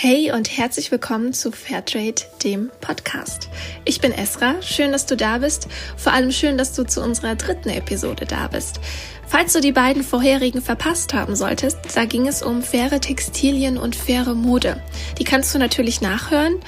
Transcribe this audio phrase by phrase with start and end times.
[0.00, 3.48] Hey und herzlich willkommen zu Fairtrade, dem Podcast.
[3.84, 5.66] Ich bin Esra, schön, dass du da bist.
[5.96, 8.78] Vor allem schön, dass du zu unserer dritten Episode da bist.
[9.26, 13.96] Falls du die beiden vorherigen verpasst haben solltest, da ging es um faire Textilien und
[13.96, 14.80] faire Mode.
[15.18, 16.60] Die kannst du natürlich nachhören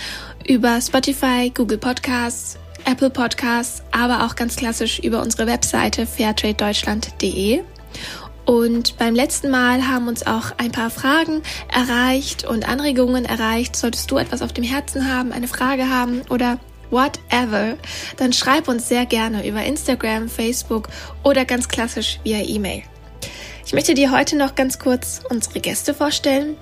[0.48, 7.62] über Spotify, Google Podcasts, Apple Podcasts, aber auch ganz klassisch über unsere Webseite fairtradedeutschland.de.
[8.50, 11.40] Und beim letzten Mal haben uns auch ein paar Fragen
[11.72, 13.76] erreicht und Anregungen erreicht.
[13.76, 16.58] Solltest du etwas auf dem Herzen haben, eine Frage haben oder
[16.90, 17.76] whatever,
[18.16, 20.88] dann schreib uns sehr gerne über Instagram, Facebook
[21.22, 22.82] oder ganz klassisch via E-Mail.
[23.64, 26.56] Ich möchte dir heute noch ganz kurz unsere Gäste vorstellen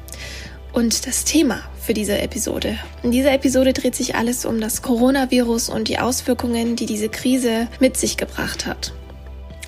[0.74, 2.78] und das Thema für diese Episode.
[3.02, 7.66] In dieser Episode dreht sich alles um das Coronavirus und die Auswirkungen, die diese Krise
[7.80, 8.92] mit sich gebracht hat.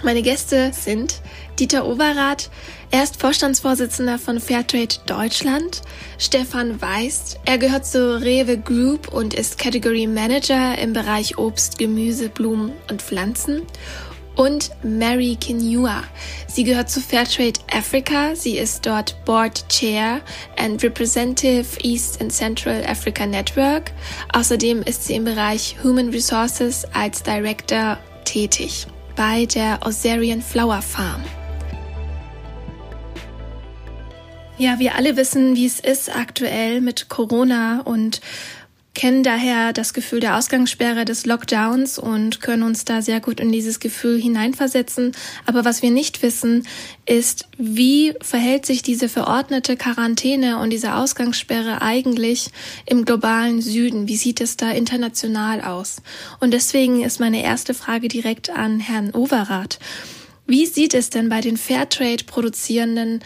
[0.02, 1.20] Meine Gäste sind
[1.58, 2.50] Dieter Overath,
[2.90, 5.82] er ist Vorstandsvorsitzender von Fairtrade Deutschland.
[6.18, 12.30] Stefan Weist, er gehört zur Rewe Group und ist Category Manager im Bereich Obst, Gemüse,
[12.30, 13.62] Blumen und Pflanzen.
[14.36, 16.02] Und Mary Kinua.
[16.46, 18.34] Sie gehört zu Fairtrade Africa.
[18.34, 20.22] Sie ist dort Board Chair
[20.56, 23.92] and Representative East and Central Africa Network.
[24.32, 28.86] Außerdem ist sie im Bereich Human Resources als Director tätig
[29.20, 31.22] bei der Osarian Flower Farm.
[34.56, 38.22] Ja, wir alle wissen, wie es ist aktuell mit Corona und
[39.00, 43.50] kennen daher das Gefühl der Ausgangssperre des Lockdowns und können uns da sehr gut in
[43.50, 45.12] dieses Gefühl hineinversetzen.
[45.46, 46.66] Aber was wir nicht wissen,
[47.06, 52.50] ist, wie verhält sich diese verordnete Quarantäne und diese Ausgangssperre eigentlich
[52.84, 54.06] im globalen Süden?
[54.06, 56.02] Wie sieht es da international aus?
[56.38, 59.78] Und deswegen ist meine erste Frage direkt an Herrn Overath.
[60.46, 63.20] Wie sieht es denn bei den Fairtrade produzierenden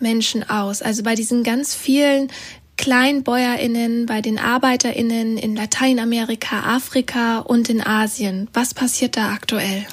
[0.00, 0.82] Menschen aus.
[0.82, 2.30] Also bei diesen ganz vielen
[2.78, 8.48] KleinbäuerInnen, bei den ArbeiterInnen in Lateinamerika, Afrika und in Asien.
[8.54, 9.84] Was passiert da aktuell?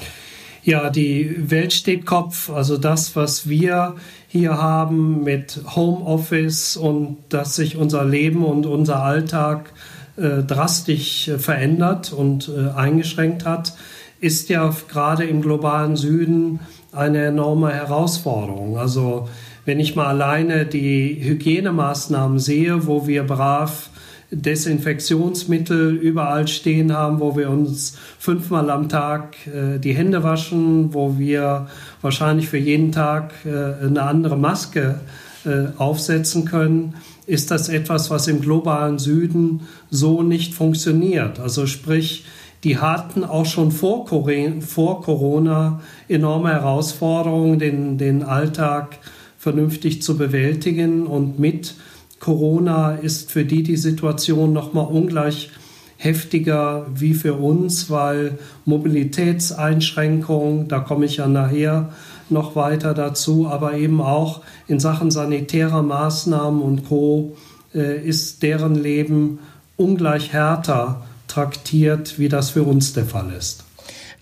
[0.64, 2.49] Ja, die Welt steht Kopf.
[2.49, 3.95] Also das, was wir
[4.27, 9.73] hier haben mit Homeoffice und dass sich unser Leben und unser Alltag
[10.17, 13.73] äh, drastisch äh, verändert und äh, eingeschränkt hat,
[14.20, 16.61] ist ja gerade im globalen Süden
[16.92, 18.77] eine enorme Herausforderung.
[18.77, 19.27] Also
[19.65, 23.89] wenn ich mal alleine die Hygienemaßnahmen sehe, wo wir brav
[24.31, 31.17] Desinfektionsmittel überall stehen haben, wo wir uns fünfmal am Tag äh, die Hände waschen, wo
[31.17, 31.67] wir
[32.02, 34.99] wahrscheinlich für jeden Tag äh, eine andere Maske
[35.45, 36.95] äh, aufsetzen können,
[37.27, 41.39] ist das etwas, was im globalen Süden so nicht funktioniert.
[41.39, 42.26] Also sprich,
[42.64, 48.97] die hatten auch schon vor, Corona enorme Herausforderungen, den, den Alltag
[49.45, 51.06] vernünftig zu bewältigen.
[51.06, 51.76] Und mit
[52.20, 55.52] Corona ist für die die Situation noch mal ungleich
[55.98, 61.94] heftiger wie für uns, weil Mobilitätseinschränkungen, da komme ich ja nachher
[62.28, 67.38] noch weiter dazu, aber eben auch in Sachen sanitärer Maßnahmen und Co.
[67.76, 69.38] Äh, ist deren Leben
[69.77, 73.64] ungleich härter traktiert, wie das für uns der Fall ist.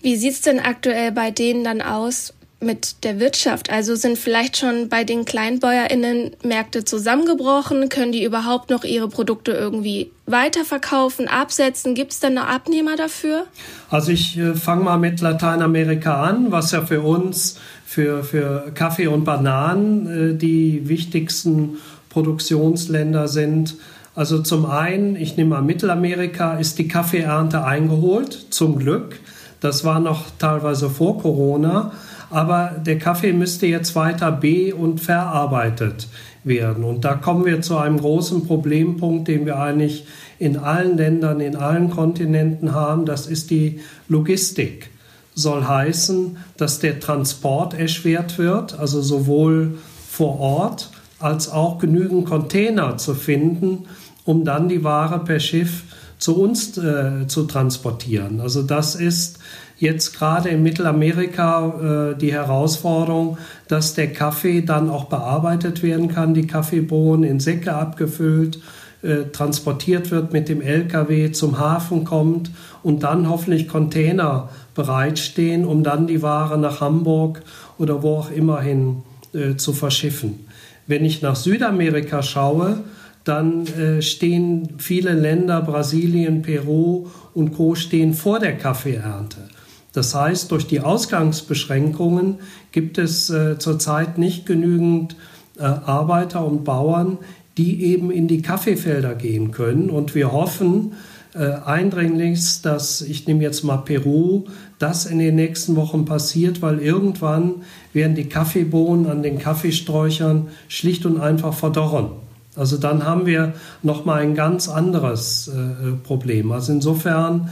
[0.02, 3.70] Wie sieht es denn aktuell bei denen dann aus, mit der Wirtschaft?
[3.70, 7.88] Also sind vielleicht schon bei den KleinbäuerInnen Märkte zusammengebrochen?
[7.88, 11.94] Können die überhaupt noch ihre Produkte irgendwie weiterverkaufen, absetzen?
[11.94, 13.46] Gibt es denn noch Abnehmer dafür?
[13.90, 19.06] Also ich äh, fange mal mit Lateinamerika an, was ja für uns, für, für Kaffee
[19.06, 23.76] und Bananen äh, die wichtigsten Produktionsländer sind.
[24.14, 29.18] Also zum einen, ich nehme mal Mittelamerika, ist die Kaffeeernte eingeholt, zum Glück.
[29.60, 31.92] Das war noch teilweise vor Corona
[32.34, 36.08] aber der Kaffee müsste jetzt weiter be- und verarbeitet
[36.42, 36.84] werden.
[36.84, 40.06] Und da kommen wir zu einem großen Problempunkt, den wir eigentlich
[40.38, 43.06] in allen Ländern, in allen Kontinenten haben.
[43.06, 44.90] Das ist die Logistik.
[45.34, 49.78] Soll heißen, dass der Transport erschwert wird, also sowohl
[50.08, 53.86] vor Ort als auch genügend Container zu finden,
[54.24, 55.84] um dann die Ware per Schiff
[56.18, 58.40] zu uns äh, zu transportieren.
[58.40, 59.38] Also das ist
[59.78, 63.38] jetzt gerade in Mittelamerika äh, die Herausforderung,
[63.68, 68.60] dass der Kaffee dann auch bearbeitet werden kann, die Kaffeebohnen in Säcke abgefüllt,
[69.02, 72.50] äh, transportiert wird mit dem LKW zum Hafen kommt
[72.82, 77.42] und dann hoffentlich Container bereitstehen, um dann die Ware nach Hamburg
[77.78, 80.46] oder wo auch immer hin äh, zu verschiffen.
[80.86, 82.84] Wenn ich nach Südamerika schaue,
[83.24, 87.74] dann äh, stehen viele Länder, Brasilien, Peru und Co.
[87.74, 89.48] stehen vor der Kaffeeernte.
[89.94, 92.40] Das heißt, durch die Ausgangsbeschränkungen
[92.72, 95.16] gibt es äh, zurzeit nicht genügend
[95.56, 97.18] äh, Arbeiter und Bauern,
[97.56, 99.90] die eben in die Kaffeefelder gehen können.
[99.90, 100.94] Und wir hoffen
[101.34, 104.44] äh, eindringlichst, dass, ich nehme jetzt mal Peru,
[104.80, 107.62] das in den nächsten Wochen passiert, weil irgendwann
[107.92, 112.10] werden die Kaffeebohnen an den Kaffeesträuchern schlicht und einfach verdorren.
[112.56, 116.52] Also dann haben wir nochmal ein ganz anderes äh, Problem.
[116.52, 117.50] Also insofern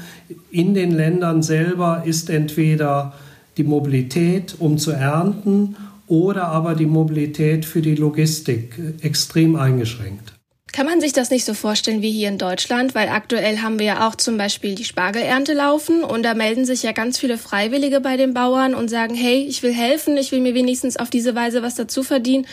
[0.51, 3.15] in den Ländern selber ist entweder
[3.57, 5.77] die Mobilität, um zu ernten,
[6.09, 10.35] oder aber die Mobilität für die Logistik äh, extrem eingeschränkt.
[10.73, 12.95] Kann man sich das nicht so vorstellen wie hier in Deutschland?
[12.95, 16.83] Weil aktuell haben wir ja auch zum Beispiel die Spargelernte laufen und da melden sich
[16.83, 20.41] ja ganz viele Freiwillige bei den Bauern und sagen, hey, ich will helfen, ich will
[20.41, 22.47] mir wenigstens auf diese Weise was dazu verdienen.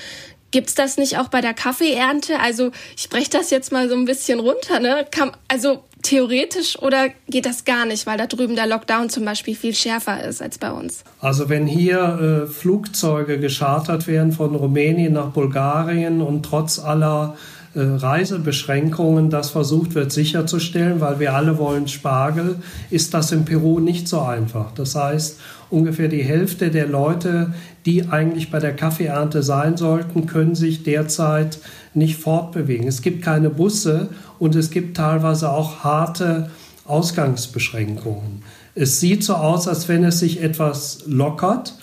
[0.51, 2.40] Gibt's das nicht auch bei der Kaffeeernte?
[2.40, 4.80] Also ich breche das jetzt mal so ein bisschen runter.
[4.80, 5.06] Ne?
[5.12, 9.56] Kann, also theoretisch oder geht das gar nicht, weil da drüben der Lockdown zum Beispiel
[9.56, 11.04] viel schärfer ist als bei uns?
[11.19, 17.36] Also wenn hier äh, Flugzeuge geschartert werden von Rumänien nach Bulgarien und trotz aller
[17.75, 22.56] äh, Reisebeschränkungen das versucht wird sicherzustellen, weil wir alle wollen Spargel,
[22.90, 24.72] ist das in Peru nicht so einfach.
[24.74, 27.54] Das heißt, ungefähr die Hälfte der Leute,
[27.86, 31.60] die eigentlich bei der Kaffeeernte sein sollten, können sich derzeit
[31.94, 32.88] nicht fortbewegen.
[32.88, 36.50] Es gibt keine Busse und es gibt teilweise auch harte
[36.86, 38.44] Ausgangsbeschränkungen.
[38.75, 41.75] Es sieht so aus, als wenn es sich etwas lockert,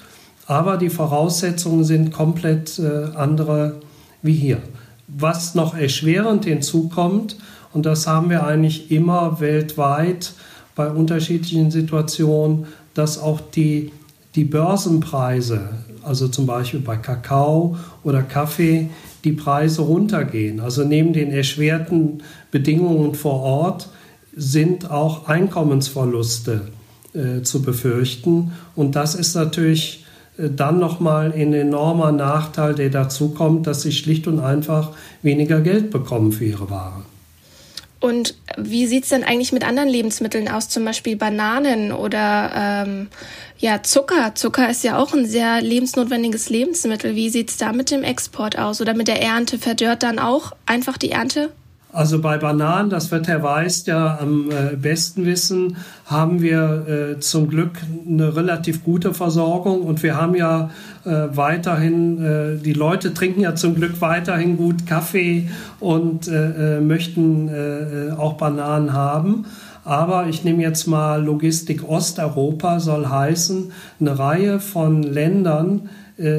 [0.47, 3.81] aber die Voraussetzungen sind komplett äh, andere
[4.23, 4.59] wie hier.
[5.09, 7.37] Was noch erschwerend hinzukommt,
[7.73, 10.33] und das haben wir eigentlich immer weltweit
[10.75, 13.93] bei unterschiedlichen Situationen, dass auch die,
[14.35, 15.69] die Börsenpreise,
[16.03, 18.89] also zum Beispiel bei Kakao oder Kaffee,
[19.25, 20.61] die Preise runtergehen.
[20.61, 23.89] Also neben den erschwerten Bedingungen vor Ort
[24.35, 26.69] sind auch Einkommensverluste
[27.13, 28.53] äh, zu befürchten.
[28.75, 30.05] Und das ist natürlich
[30.39, 35.61] äh, dann nochmal ein enormer Nachteil, der dazu kommt, dass sie schlicht und einfach weniger
[35.61, 37.03] Geld bekommen für ihre Ware.
[38.01, 43.09] Und wie sieht es denn eigentlich mit anderen Lebensmitteln aus, zum Beispiel Bananen oder ähm,
[43.59, 44.35] ja, Zucker?
[44.35, 47.15] Zucker ist ja auch ein sehr lebensnotwendiges Lebensmittel.
[47.15, 49.59] Wie sieht es da mit dem Export aus oder mit der Ernte?
[49.59, 51.51] Verdört dann auch einfach die Ernte?
[51.97, 57.21] Also bei Bananen, das wird Herr Weiß ja am äh, besten wissen, haben wir äh,
[57.21, 57.71] zum Glück
[58.07, 60.69] eine relativ gute Versorgung und wir haben ja
[61.07, 65.49] äh, weiterhin, die Leute trinken ja zum Glück weiterhin gut Kaffee
[65.81, 66.31] und
[66.83, 67.49] möchten
[68.19, 69.47] auch Bananen haben.
[69.85, 75.89] Aber ich nehme jetzt mal Logistik Osteuropa, soll heißen, eine Reihe von Ländern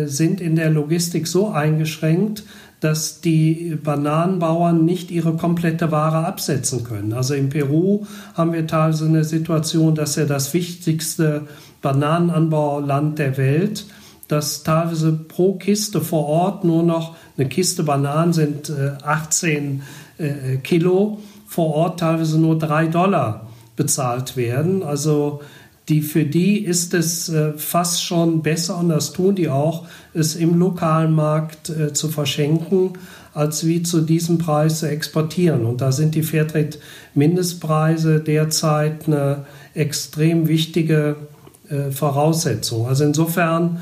[0.06, 2.44] sind in der Logistik so eingeschränkt,
[2.80, 7.14] dass die Bananenbauern nicht ihre komplette Ware absetzen können.
[7.14, 11.48] Also in Peru haben wir teilweise eine Situation, dass ja das wichtigste
[11.82, 13.88] Bananenanbauland der Welt,
[14.28, 18.72] dass teilweise pro Kiste vor Ort nur noch eine Kiste Bananen sind
[19.04, 19.82] 18
[20.20, 24.84] äh, äh, Kilo, vor Ort teilweise nur 3 Dollar bezahlt werden.
[24.84, 25.42] Also
[25.88, 30.36] die für die ist es äh, fast schon besser, und das tun die auch, es
[30.36, 32.94] im lokalen Markt äh, zu verschenken,
[33.34, 35.66] als wie zu diesem Preis zu exportieren.
[35.66, 41.18] Und da sind die Fairtrade-Mindestpreise derzeit eine extrem wichtige
[41.70, 42.88] äh, Voraussetzung.
[42.88, 43.80] Also insofern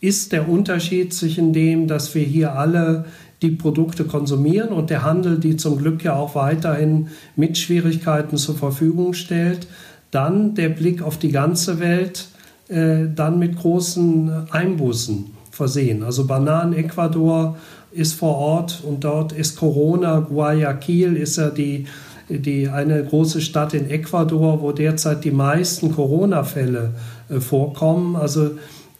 [0.00, 3.04] ist der Unterschied zwischen dem, dass wir hier alle
[3.40, 8.56] die Produkte konsumieren und der Handel, die zum Glück ja auch weiterhin mit Schwierigkeiten zur
[8.56, 9.68] Verfügung stellt,
[10.10, 12.28] dann der Blick auf die ganze Welt,
[12.68, 16.02] äh, dann mit großen Einbußen versehen.
[16.02, 17.56] Also Bananen, Ecuador
[17.92, 20.20] ist vor Ort und dort ist Corona.
[20.20, 21.86] Guayaquil ist ja die,
[22.28, 26.94] die eine große Stadt in Ecuador, wo derzeit die meisten Corona-Fälle
[27.28, 28.16] äh, vorkommen.
[28.16, 28.52] Also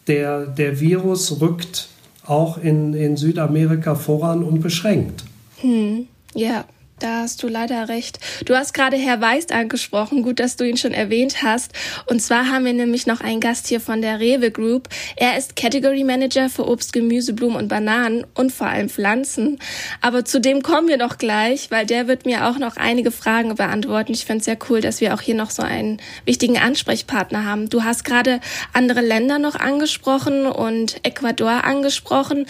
[0.07, 1.89] der, der Virus rückt
[2.25, 5.25] auch in, in Südamerika voran und beschränkt.
[5.61, 6.65] Hm, ja.
[7.03, 8.21] Da hast du leider recht.
[8.45, 10.23] Du hast gerade Herr Weist angesprochen.
[10.23, 11.73] Gut, dass du ihn schon erwähnt hast.
[12.07, 14.89] Und zwar haben wir nämlich noch einen Gast hier von der Rewe Group.
[15.17, 19.59] Er ist Category Manager für Obst, Gemüse, Blumen und Bananen und vor allem Pflanzen.
[20.01, 23.53] Aber zu dem kommen wir noch gleich, weil der wird mir auch noch einige Fragen
[23.57, 24.13] beantworten.
[24.13, 27.69] Ich finde es sehr cool, dass wir auch hier noch so einen wichtigen Ansprechpartner haben.
[27.69, 28.39] Du hast gerade
[28.73, 32.47] andere Länder noch angesprochen und Ecuador angesprochen.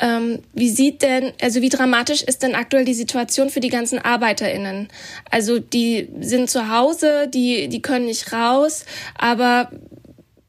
[0.00, 3.98] Ähm, wie sieht denn, also wie dramatisch ist denn aktuell die Situation für die ganzen
[3.98, 4.88] ArbeiterInnen?
[5.30, 8.84] Also die sind zu Hause, die, die können nicht raus,
[9.16, 9.70] aber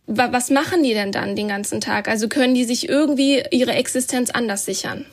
[0.07, 2.07] was machen die denn dann den ganzen Tag?
[2.07, 5.05] Also können die sich irgendwie ihre Existenz anders sichern?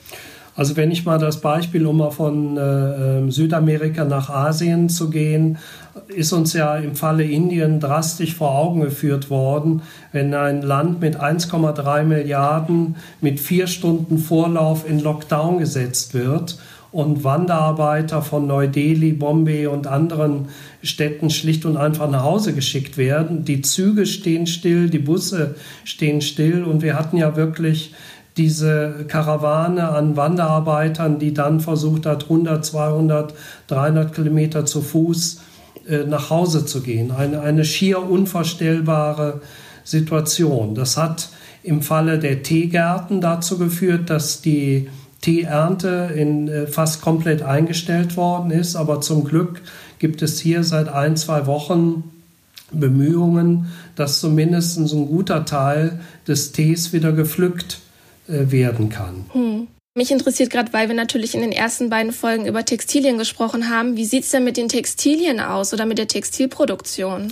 [0.55, 5.09] Also wenn ich mal das Beispiel, um mal von äh, ähm, Südamerika nach Asien zu
[5.09, 5.57] gehen,
[6.07, 11.19] ist uns ja im Falle Indien drastisch vor Augen geführt worden, wenn ein Land mit
[11.19, 16.57] 1,3 Milliarden mit vier Stunden Vorlauf in Lockdown gesetzt wird
[16.91, 20.47] und Wanderarbeiter von Neu-Delhi, Bombay und anderen
[20.81, 23.45] Städten schlicht und einfach nach Hause geschickt werden.
[23.45, 27.93] Die Züge stehen still, die Busse stehen still und wir hatten ja wirklich
[28.37, 33.33] diese Karawane an Wanderarbeitern, die dann versucht hat, 100, 200,
[33.67, 35.41] 300 Kilometer zu Fuß
[35.87, 37.11] äh, nach Hause zu gehen.
[37.11, 39.41] Eine, eine schier unvorstellbare
[39.83, 40.75] Situation.
[40.75, 41.29] Das hat
[41.63, 44.89] im Falle der Teegärten dazu geführt, dass die
[45.21, 48.75] Teeernte in, äh, fast komplett eingestellt worden ist.
[48.75, 49.61] Aber zum Glück
[49.99, 52.03] gibt es hier seit ein, zwei Wochen
[52.71, 57.79] Bemühungen, dass zumindest ein guter Teil des Tees wieder gepflückt
[58.27, 59.25] äh, werden kann.
[59.31, 59.67] Hm.
[59.95, 63.95] Mich interessiert gerade, weil wir natürlich in den ersten beiden Folgen über Textilien gesprochen haben,
[63.95, 67.31] wie sieht es denn mit den Textilien aus oder mit der Textilproduktion?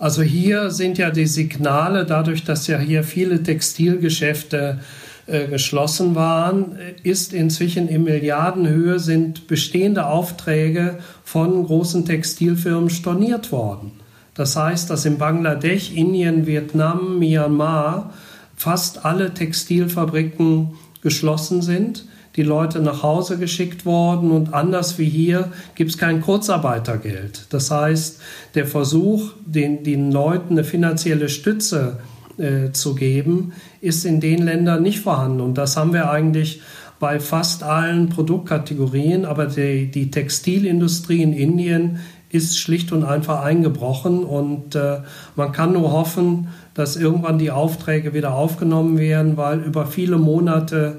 [0.00, 4.80] Also hier sind ja die Signale, dadurch, dass ja hier viele Textilgeschäfte
[5.28, 13.92] äh, geschlossen waren, ist inzwischen in Milliardenhöhe sind bestehende Aufträge von großen Textilfirmen storniert worden.
[14.34, 18.12] Das heißt, dass in Bangladesch, Indien, Vietnam, Myanmar
[18.56, 20.70] fast alle Textilfabriken
[21.02, 22.04] geschlossen sind,
[22.36, 27.46] die Leute nach Hause geschickt worden und anders wie hier gibt es kein Kurzarbeitergeld.
[27.50, 28.20] Das heißt,
[28.54, 31.98] der Versuch, den, den Leuten eine finanzielle Stütze
[32.38, 35.40] äh, zu geben, ist in den Ländern nicht vorhanden.
[35.40, 36.62] Und das haben wir eigentlich
[37.00, 41.98] bei fast allen Produktkategorien, aber die, die Textilindustrie in Indien
[42.30, 44.98] ist schlicht und einfach eingebrochen und äh,
[45.36, 50.98] man kann nur hoffen, dass irgendwann die Aufträge wieder aufgenommen werden, weil über viele Monate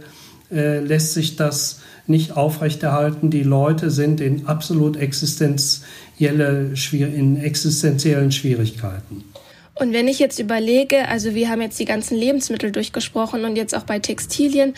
[0.52, 3.30] äh, lässt sich das nicht aufrechterhalten.
[3.30, 9.24] Die Leute sind in absolut existenzielle, in existenziellen Schwierigkeiten.
[9.76, 13.74] Und wenn ich jetzt überlege, also wir haben jetzt die ganzen Lebensmittel durchgesprochen und jetzt
[13.74, 14.74] auch bei Textilien,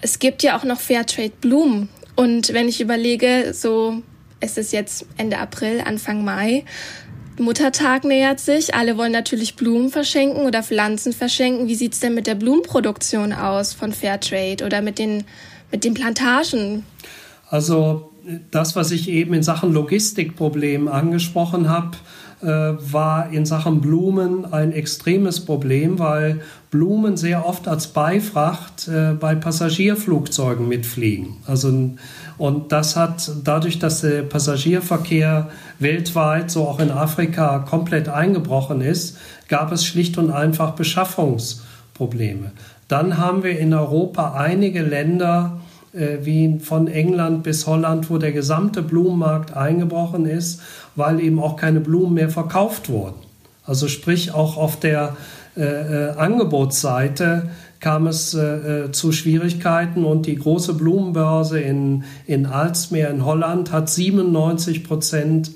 [0.00, 1.88] es gibt ja auch noch Fairtrade Blumen.
[2.14, 4.02] Und wenn ich überlege, so
[4.40, 6.64] es ist jetzt Ende April, Anfang Mai,
[7.40, 11.68] Muttertag nähert sich, alle wollen natürlich Blumen verschenken oder Pflanzen verschenken.
[11.68, 15.24] Wie sieht's denn mit der Blumenproduktion aus von Fairtrade oder mit den,
[15.70, 16.84] mit den Plantagen?
[17.48, 18.10] Also
[18.50, 21.96] das, was ich eben in Sachen Logistikproblem angesprochen habe,
[22.46, 26.40] war in Sachen Blumen ein extremes Problem, weil
[26.70, 31.38] Blumen sehr oft als Beifracht äh, bei Passagierflugzeugen mitfliegen.
[31.46, 31.72] Also,
[32.36, 39.16] und das hat dadurch, dass der Passagierverkehr weltweit, so auch in Afrika, komplett eingebrochen ist,
[39.48, 42.52] gab es schlicht und einfach Beschaffungsprobleme.
[42.86, 45.60] Dann haben wir in Europa einige Länder,
[45.92, 50.60] äh, wie von England bis Holland, wo der gesamte Blumenmarkt eingebrochen ist,
[50.96, 53.16] weil eben auch keine Blumen mehr verkauft wurden.
[53.64, 55.16] Also sprich auch auf der
[55.56, 62.46] äh, äh, Angebotsseite kam es äh, äh zu Schwierigkeiten und die große Blumenbörse in, in
[62.46, 65.52] Alsmeer in Holland hat 97 Prozent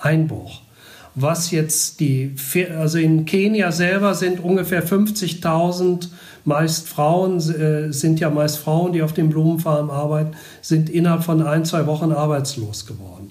[0.00, 0.60] Einbruch.
[1.14, 2.34] Was jetzt die,
[2.76, 6.08] also in Kenia selber sind ungefähr 50.000
[6.44, 10.32] meist Frauen, äh, sind ja meist Frauen, die auf den Blumenfarmen arbeiten,
[10.62, 13.30] sind innerhalb von ein, zwei Wochen arbeitslos geworden.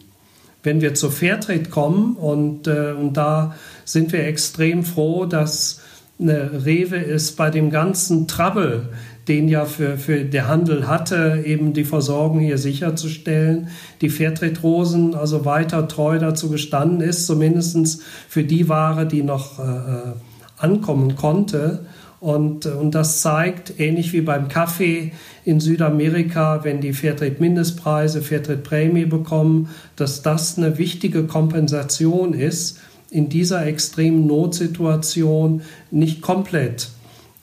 [0.64, 3.56] Wenn wir zur Fairtrade kommen und, äh, und da
[3.86, 5.82] sind wir extrem froh, dass
[6.20, 8.90] eine Rewe ist bei dem ganzen Trouble,
[9.28, 13.70] den ja für, für der Handel hatte, eben die Versorgung hier sicherzustellen,
[14.02, 19.64] die Fairtrade-Rosen also weiter treu dazu gestanden ist, zumindest für die Ware, die noch äh,
[19.64, 20.14] äh
[20.58, 21.86] ankommen konnte.
[22.24, 25.12] Und, und das zeigt, ähnlich wie beim Kaffee
[25.44, 33.66] in Südamerika, wenn die Fairtrade-Mindestpreise, Fairtrade-Prämie bekommen, dass das eine wichtige Kompensation ist, in dieser
[33.66, 36.92] extremen Notsituation nicht komplett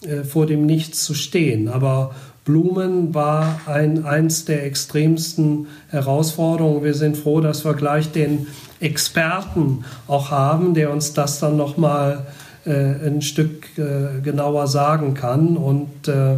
[0.03, 1.69] äh, vor dem Nichts zu stehen.
[1.69, 2.15] Aber
[2.47, 6.83] Blumen war ein, eins der extremsten Herausforderungen.
[6.83, 8.47] Wir sind froh, dass wir gleich den
[8.81, 15.15] Experten auch haben, der uns das dann nochmal mal äh, ein Stück äh, genauer sagen
[15.15, 15.57] kann.
[15.57, 16.37] Und äh,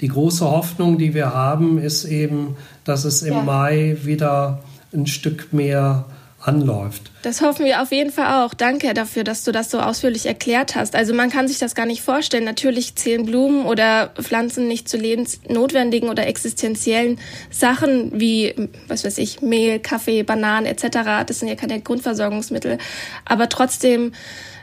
[0.00, 3.42] die große Hoffnung, die wir haben, ist eben, dass es im ja.
[3.42, 4.62] Mai wieder
[4.92, 6.04] ein Stück mehr
[6.46, 7.10] anläuft.
[7.22, 8.54] Das hoffen wir auf jeden Fall auch.
[8.54, 10.94] Danke dafür, dass du das so ausführlich erklärt hast.
[10.94, 12.44] Also man kann sich das gar nicht vorstellen.
[12.44, 17.18] Natürlich zählen Blumen oder Pflanzen nicht zu lebensnotwendigen oder existenziellen
[17.50, 18.54] Sachen wie,
[18.86, 21.26] was weiß ich, Mehl, Kaffee, Bananen etc.
[21.26, 22.78] Das sind ja keine Grundversorgungsmittel.
[23.24, 24.12] Aber trotzdem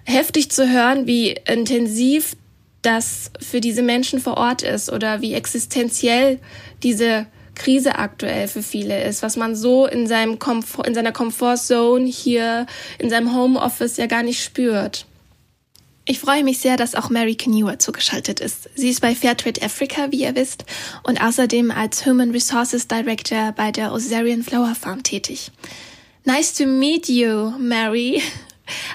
[0.05, 2.35] heftig zu hören, wie intensiv
[2.81, 6.39] das für diese Menschen vor Ort ist oder wie existenziell
[6.83, 12.05] diese Krise aktuell für viele ist, was man so in seinem Komfort, in seiner Comfortzone
[12.05, 12.65] hier
[12.97, 15.05] in seinem Homeoffice ja gar nicht spürt.
[16.05, 18.69] Ich freue mich sehr, dass auch Mary Kenua zugeschaltet ist.
[18.75, 20.65] Sie ist bei Fairtrade Africa, wie ihr wisst,
[21.03, 25.51] und außerdem als Human Resources Director bei der Osarian Flower Farm tätig.
[26.25, 28.21] Nice to meet you, Mary.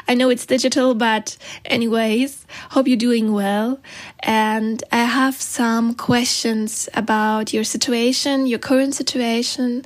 [0.06, 3.80] I know it's digital, but anyways, hope you're doing well.
[4.20, 9.84] And I have some questions about your situation, your current situation,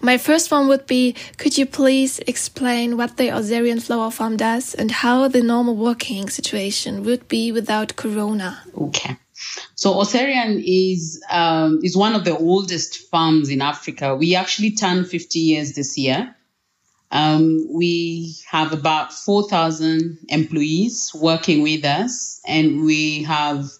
[0.00, 4.74] my first one would be Could you please explain what the Osarian Flower Farm does
[4.74, 8.62] and how the normal working situation would be without Corona?
[8.76, 9.16] Okay.
[9.74, 14.14] So Osarian is um, is one of the oldest farms in Africa.
[14.14, 16.34] We actually turned 50 years this year.
[17.10, 23.70] Um, we have about 4,000 employees working with us, and we have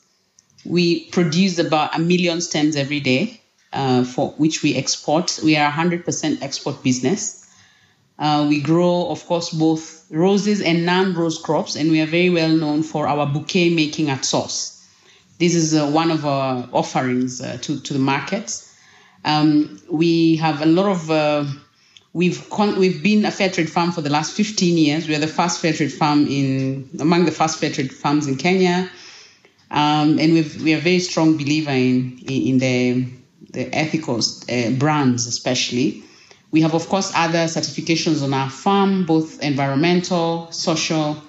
[0.65, 3.41] we produce about a million stems every day
[3.73, 5.39] uh, for which we export.
[5.43, 7.47] We are a 100% export business.
[8.19, 12.49] Uh, we grow, of course, both roses and non-rose crops, and we are very well
[12.49, 14.75] known for our bouquet making at source.
[15.39, 18.65] This is uh, one of our offerings uh, to, to the market.
[19.25, 21.45] Um, we have a lot of uh,
[22.13, 25.09] we've con- we've been a fair trade farm for the last 15 years.
[25.09, 28.37] We are the first fair trade farm in among the first fair trade farms in
[28.37, 28.91] Kenya,
[29.71, 33.07] um, and we we are a very strong believer in in, in the
[33.51, 36.03] the ethical uh, brands, especially.
[36.51, 41.23] We have, of course, other certifications on our farm, both environmental, social,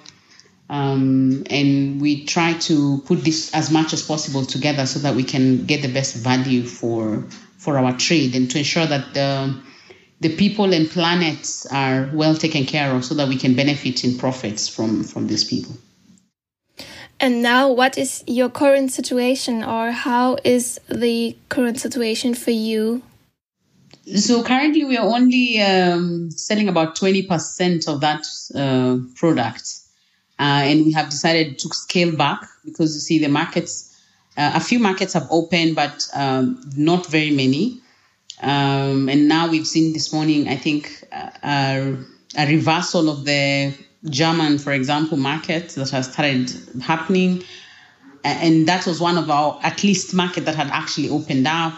[0.70, 5.24] um, and we try to put this as much as possible together so that we
[5.24, 7.24] can get the best value for
[7.58, 9.60] for our trade and to ensure that the
[10.20, 14.18] the people and planets are well taken care of so that we can benefit in
[14.18, 15.74] profits from from these people.
[17.22, 23.02] And now, what is your current situation, or how is the current situation for you?
[24.16, 29.64] So currently, we are only um, selling about twenty percent of that uh, product,
[30.38, 33.86] uh, and we have decided to scale back because you see the markets.
[34.36, 37.80] Uh, a few markets have opened, but um, not very many.
[38.40, 41.96] Um, and now we've seen this morning, I think, uh,
[42.36, 43.74] a reversal of the
[44.08, 46.50] German, for example, market that has started
[46.82, 47.44] happening.
[48.24, 51.74] And that was one of our, at least, market that had actually opened up.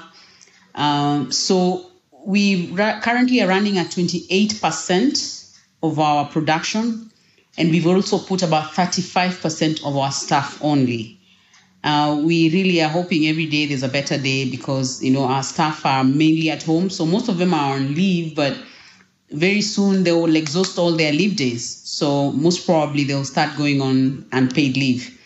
[0.75, 1.91] Um, so
[2.25, 7.11] we ra- currently are running at 28% of our production.
[7.59, 11.21] And we've also put about 35% of our staff only.
[11.85, 15.43] Uh, we really are hoping every day there's a better day because, you know, our
[15.43, 16.91] staff are mainly at home.
[16.91, 18.57] So most of them are on leave, but
[19.31, 21.69] very soon they will exhaust all their leave days.
[21.85, 25.19] So most probably they'll start going on unpaid leave.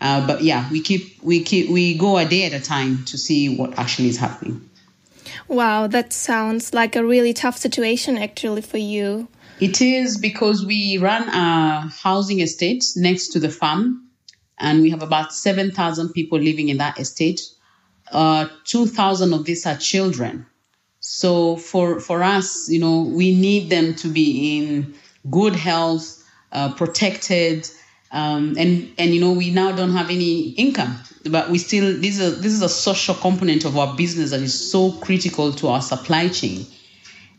[0.00, 3.16] Uh, but yeah, we keep we keep we go a day at a time to
[3.16, 4.68] see what actually is happening.
[5.48, 9.28] Wow, that sounds like a really tough situation actually for you.
[9.60, 14.03] It is because we run a housing estate next to the farm,
[14.58, 17.42] and we have about seven thousand people living in that estate.
[18.10, 20.46] Uh, two thousand of these are children.
[21.00, 24.94] So for for us, you know, we need them to be in
[25.30, 27.68] good health, uh, protected,
[28.10, 30.98] um, and and you know we now don't have any income,
[31.30, 34.40] but we still this is a, this is a social component of our business that
[34.40, 36.64] is so critical to our supply chain,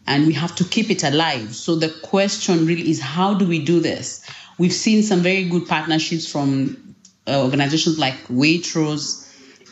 [0.05, 1.55] and we have to keep it alive.
[1.55, 4.29] So the question really is how do we do this?
[4.57, 6.84] We've seen some very good partnerships from
[7.27, 9.25] uh, organizations like Waitrose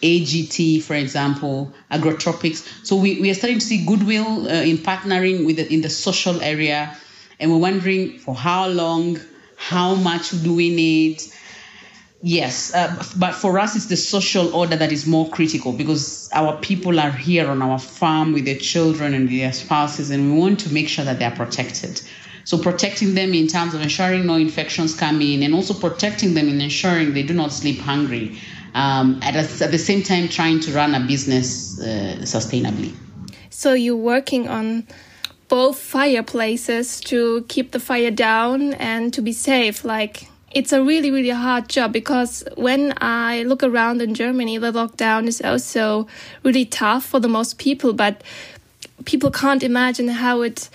[0.04, 2.86] AGT, for example, agrotropics.
[2.86, 5.89] So we, we are starting to see goodwill uh, in partnering with the, in the
[5.89, 6.96] social area,
[7.39, 9.20] and we're wondering for how long,
[9.56, 11.22] how much do we need?
[12.22, 16.58] Yes, uh, but for us, it's the social order that is more critical because our
[16.58, 20.62] people are here on our farm with their children and their spouses, and we want
[20.62, 22.02] to make sure that they are protected.
[22.46, 26.48] So protecting them in terms of ensuring no infections come in, and also protecting them
[26.50, 28.38] in ensuring they do not sleep hungry
[28.74, 32.94] um, at, a, at, the same time trying to run a business uh, sustainably.
[33.50, 34.88] So you're working on
[35.48, 39.86] both fireplaces to keep the fire down and to be safe.
[39.86, 44.72] Like it's a really really hard job because when I look around in Germany, the
[44.72, 46.08] lockdown is also
[46.44, 47.94] really tough for the most people.
[47.94, 48.24] But
[49.06, 50.70] people can't imagine how it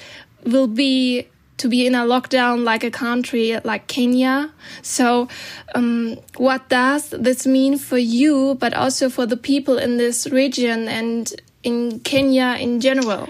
[0.44, 1.26] will be
[1.58, 4.52] to be in a lockdown like a country like Kenya.
[4.82, 5.28] So,
[5.74, 10.88] um, what does this mean for you, but also for the people in this region
[10.88, 13.28] and in Kenya in general?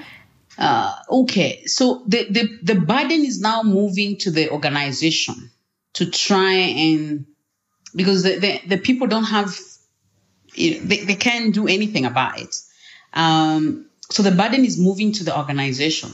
[0.58, 5.50] Uh, okay, so the, the, the burden is now moving to the organization
[5.94, 7.26] to try and
[7.94, 9.56] because the, the, the people don't have
[10.56, 12.54] they, they can't do anything about it.
[13.12, 16.10] Um, so the burden is moving to the organization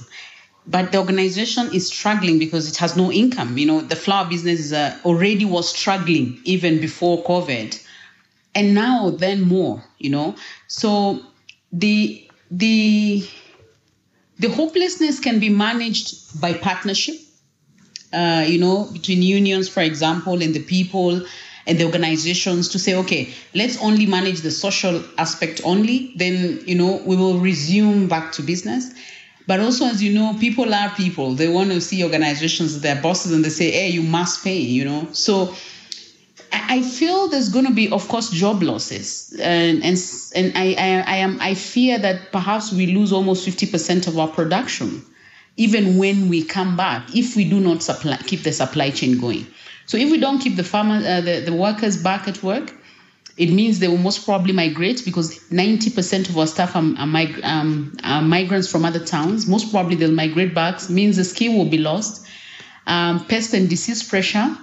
[0.66, 3.58] but the organization is struggling because it has no income.
[3.58, 7.82] You know, the flower business uh, already was struggling even before COVID,
[8.54, 9.84] and now then more.
[9.98, 11.20] You know, so
[11.72, 13.28] the the
[14.38, 17.16] the hopelessness can be managed by partnership.
[18.12, 21.26] Uh, you know, between unions, for example, and the people
[21.66, 26.12] and the organizations to say, okay, let's only manage the social aspect only.
[26.16, 28.92] Then, you know, we will resume back to business.
[29.46, 31.34] But also, as you know, people are people.
[31.34, 34.84] They want to see organizations, their bosses, and they say, hey, you must pay, you
[34.86, 35.08] know.
[35.12, 35.54] So
[36.52, 39.98] I feel there's going to be, of course, job losses, and and
[40.34, 44.18] and I, I, I am I fear that perhaps we lose almost fifty percent of
[44.18, 45.04] our production,
[45.56, 49.46] even when we come back, if we do not supply keep the supply chain going.
[49.86, 52.72] So if we don't keep the farmer uh, the the workers back at work,
[53.36, 57.40] it means they will most probably migrate because 90% of our staff are, are, mig-
[57.42, 59.48] um, are, migrants from other towns.
[59.48, 62.26] Most probably they'll migrate back, means the skill will be lost.
[62.86, 64.56] Um, pest and disease pressure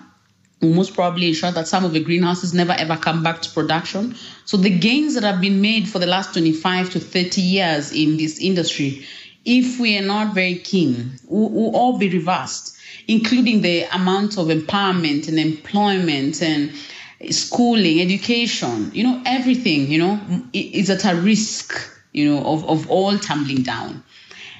[0.61, 4.15] will most probably ensure that some of the greenhouses never ever come back to production.
[4.45, 8.15] So the gains that have been made for the last 25 to 30 years in
[8.17, 9.05] this industry,
[9.43, 14.47] if we are not very keen, will, will all be reversed, including the amount of
[14.47, 16.71] empowerment and employment and
[17.29, 20.49] schooling, education, you know, everything, you know, mm.
[20.53, 21.73] is at a risk,
[22.11, 24.03] you know, of, of all tumbling down.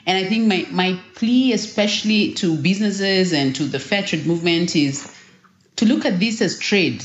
[0.06, 4.76] And I think my, my plea, especially to businesses and to the fair trade movement,
[4.76, 5.12] is
[5.78, 7.04] to look at this as trade,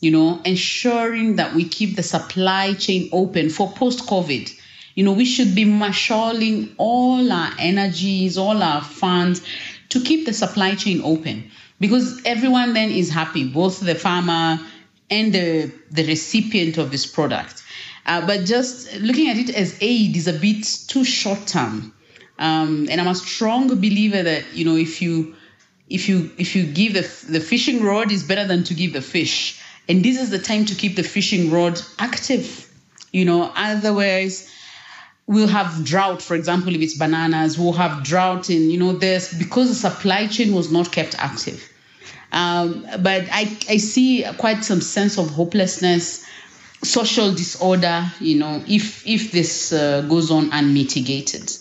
[0.00, 4.52] you know, ensuring that we keep the supply chain open for post COVID.
[4.94, 9.42] You know, we should be marshalling all our energies, all our funds
[9.90, 14.58] to keep the supply chain open because everyone then is happy, both the farmer,
[15.10, 17.62] and the, the recipient of this product.
[18.06, 21.92] Uh, but just looking at it as aid is a bit too short term.
[22.38, 25.34] Um, and I'm a strong believer that you know if you
[25.88, 29.02] if you if you give the the fishing rod is better than to give the
[29.02, 29.60] fish.
[29.88, 32.70] And this is the time to keep the fishing rod active.
[33.12, 34.52] You know, otherwise
[35.26, 36.22] we'll have drought.
[36.22, 40.26] For example, if it's bananas, we'll have drought in you know this because the supply
[40.28, 41.72] chain was not kept active.
[42.32, 46.26] Um, but I, I see quite some sense of hopelessness,
[46.82, 51.52] social disorder, you know, if, if this uh, goes on unmitigated.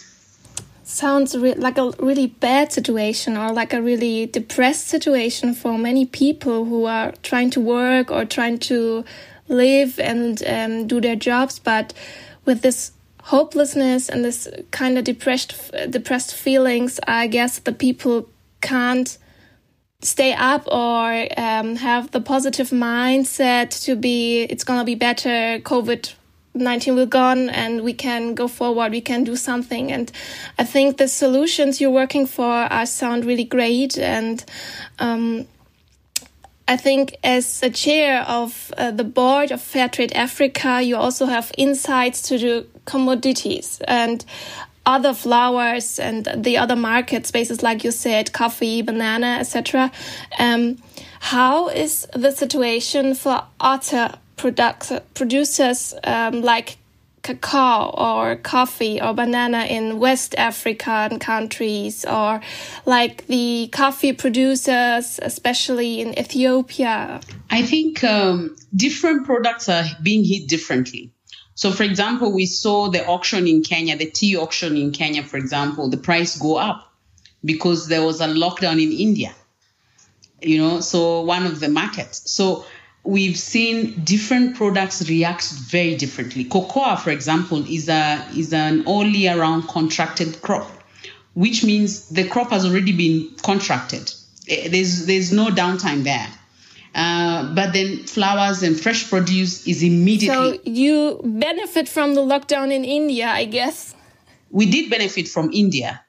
[0.83, 6.05] Sounds re like a really bad situation or like a really depressed situation for many
[6.05, 9.03] people who are trying to work or trying to
[9.47, 11.93] live and um, do their jobs, but
[12.45, 12.91] with this
[13.23, 18.29] hopelessness and this kind of depressed depressed feelings, I guess the people
[18.61, 19.17] can't
[20.05, 26.13] stay up or um, have the positive mindset to be it's gonna be better covid
[26.53, 30.11] 19 will gone and we can go forward we can do something and
[30.59, 34.45] i think the solutions you're working for are sound really great and
[34.99, 35.45] um,
[36.67, 41.51] I think as a chair of uh, the board of Fairtrade Africa, you also have
[41.59, 43.79] insights to the commodities.
[43.87, 44.25] And
[44.85, 49.91] other flowers and the other market spaces, like you said, coffee, banana, etc.
[50.39, 50.77] Um,
[51.19, 56.77] how is the situation for other products, producers um, like
[57.23, 62.39] cacao or coffee or banana in West African countries or
[62.85, 67.21] like the coffee producers, especially in Ethiopia?
[67.49, 71.14] I think um, different products are being hit differently.
[71.55, 75.37] So, for example, we saw the auction in Kenya, the tea auction in Kenya, for
[75.37, 76.93] example, the price go up
[77.43, 79.33] because there was a lockdown in India.
[80.41, 82.29] You know, so one of the markets.
[82.29, 82.65] So
[83.05, 86.43] we've seen different products react very differently.
[86.43, 90.69] Cocoa, for example, is a is an all year round contracted crop,
[91.33, 94.11] which means the crop has already been contracted.
[94.49, 96.27] Eh, there's there's no downtime there.
[96.95, 100.57] Uh, but then flowers and fresh produce is immediately.
[100.57, 103.93] So you benefit from the lockdown in India, I guess.
[104.49, 106.01] We did benefit from India.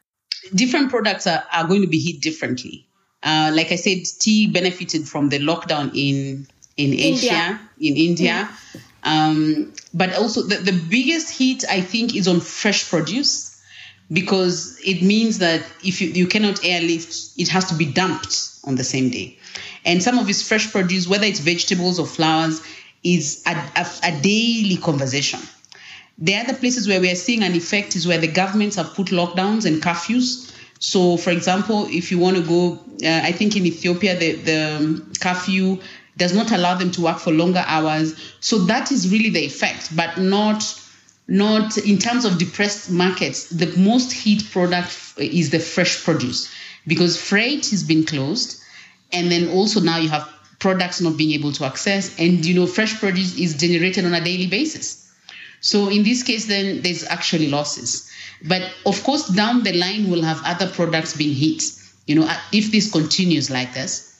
[0.54, 2.86] Different products are, are going to be hit differently.
[3.24, 6.46] Uh, like I said, tea benefited from the lockdown in
[6.76, 7.32] in India.
[7.32, 8.48] Asia, in India.
[8.74, 8.80] Yeah.
[9.02, 13.60] Um, but also the, the biggest hit I think is on fresh produce
[14.12, 18.76] because it means that if you, you cannot airlift, it has to be dumped on
[18.76, 19.38] the same day.
[19.86, 22.60] And some of his fresh produce, whether it's vegetables or flowers,
[23.02, 25.40] is a, a, a daily conversation.
[26.18, 29.08] The other places where we are seeing an effect is where the governments have put
[29.08, 30.52] lockdowns and curfews.
[30.78, 32.72] So, for example, if you want to go,
[33.06, 35.80] uh, I think in Ethiopia, the, the curfew
[36.16, 38.14] does not allow them to work for longer hours.
[38.40, 40.64] So that is really the effect, but not
[41.28, 46.48] not in terms of depressed markets, the most hit product is the fresh produce
[46.86, 48.62] because freight has been closed.
[49.12, 52.18] And then also now you have products not being able to access.
[52.18, 55.12] And, you know, fresh produce is generated on a daily basis.
[55.60, 58.10] So in this case, then there's actually losses.
[58.46, 61.62] But of course, down the line, we'll have other products being hit.
[62.06, 64.12] You know, if this continues like this,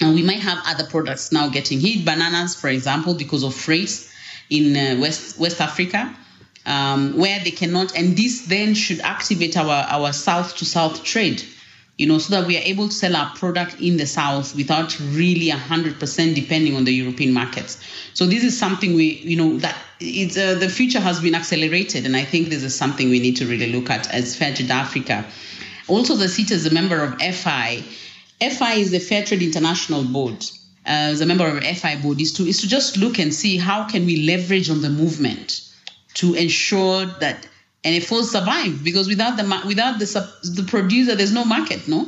[0.00, 2.04] and we might have other products now getting hit.
[2.04, 4.08] Bananas, for example, because of freight
[4.48, 6.16] in uh, West West Africa,
[6.64, 11.44] um, where they cannot, and this then should activate our our south to south trade
[12.00, 14.98] you know, so that we are able to sell our product in the south without
[15.00, 17.78] really 100% depending on the European markets.
[18.14, 22.06] So this is something we, you know, that it's uh, the future has been accelerated,
[22.06, 25.26] and I think this is something we need to really look at as Fairtrade Africa.
[25.88, 27.82] Also, the seat as a member of FI.
[28.40, 30.42] FI is the Fair Trade International Board.
[30.86, 33.58] Uh, as a member of FI board is to is to just look and see
[33.58, 35.60] how can we leverage on the movement
[36.14, 37.46] to ensure that
[37.84, 40.06] and it will survive because without the without the
[40.54, 42.06] the producer, there's no market, no.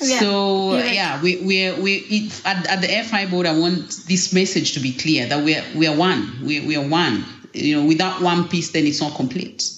[0.00, 0.92] Yeah, so right.
[0.92, 4.92] yeah, we we we at, at the FI board, I want this message to be
[4.92, 6.44] clear that we are we are one.
[6.44, 7.24] We we are one.
[7.54, 9.72] You know, without one piece, then it's not complete.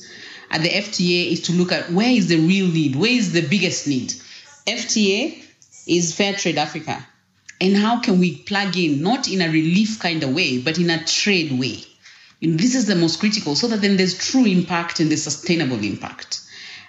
[0.50, 3.46] At the FTA is to look at where is the real need, where is the
[3.46, 4.12] biggest need.
[4.66, 5.44] FTA
[5.86, 7.06] is Fair Trade Africa,
[7.60, 10.90] and how can we plug in not in a relief kind of way, but in
[10.90, 11.84] a trade way
[12.40, 16.40] this is the most critical so that then there's true impact and the sustainable impact.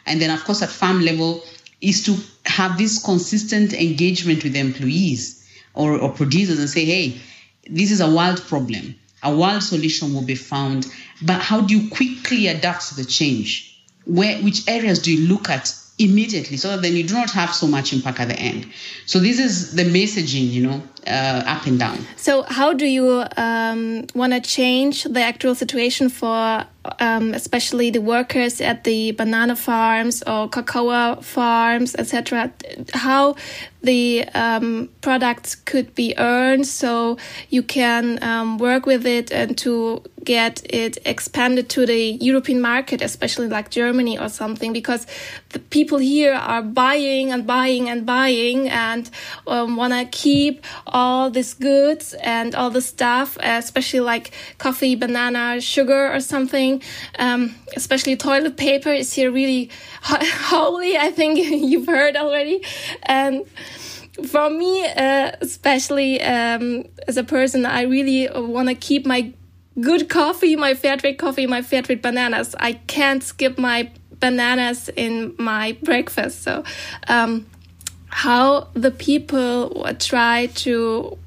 [0.06, 1.44] And then, of course, at farm level,
[1.82, 7.22] is to have this consistent engagement with employees or, or producers and say, hey,
[7.70, 8.96] this is a world problem.
[9.24, 10.88] A world solution will be found.
[11.22, 13.82] But how do you quickly adapt to the change?
[14.06, 17.54] Where which areas do you look at immediately so that then you do not have
[17.54, 18.66] so much impact at the end.
[19.06, 22.06] So this is the messaging, you know, uh, up and down.
[22.18, 26.66] So how do you um, want to change the actual situation for
[27.00, 32.52] um, especially the workers at the banana farms or cocoa farms, etc.
[32.94, 33.36] How
[33.82, 37.18] the um, products could be earned so
[37.50, 43.02] you can um, work with it and to get it expanded to the European market,
[43.02, 45.08] especially like Germany or something, because
[45.50, 49.10] the people here are buying and buying and buying and
[49.48, 55.62] um, want to keep all these goods and all the stuff, especially like coffee, banana,
[55.62, 56.82] sugar or something
[57.18, 59.70] um, especially toilet paper is here really
[60.02, 60.98] holy.
[60.98, 62.64] I think you've heard already.
[63.04, 63.46] And
[64.28, 69.34] for me, uh, especially um, as a person, I really want to keep my
[69.80, 72.56] good coffee, my fair trade coffee, my fair trade bananas.
[72.60, 76.44] I can't skip my bananas in my breakfast.
[76.44, 76.64] So,
[77.08, 77.46] um,
[78.10, 81.18] how the people try to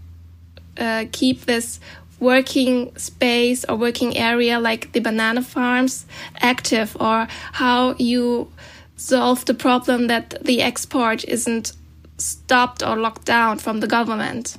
[0.77, 1.81] uh, keep this
[2.21, 6.07] working space or working area like the banana farms
[6.41, 8.51] active or how you
[8.97, 11.73] solve the problem that the export isn't
[12.19, 14.57] stopped or locked down from the government.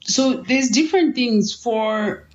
[0.00, 2.26] So there's different things for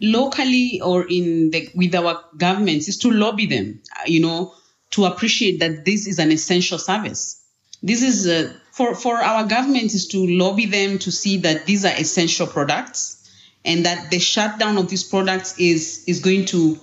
[0.00, 4.54] locally or in the with our governments is to lobby them you know
[4.90, 7.40] to appreciate that this is an essential service.
[7.82, 11.84] This is uh, for for our government is to lobby them to see that these
[11.84, 13.16] are essential products
[13.64, 16.78] and that the shutdown of these products is is going to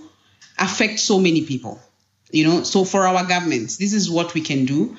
[0.60, 1.80] affect so many people
[2.32, 2.63] you know?
[2.63, 4.97] So for our governments this is what we can do.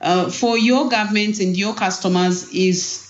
[0.00, 3.02] Uh, for your governments and your customers is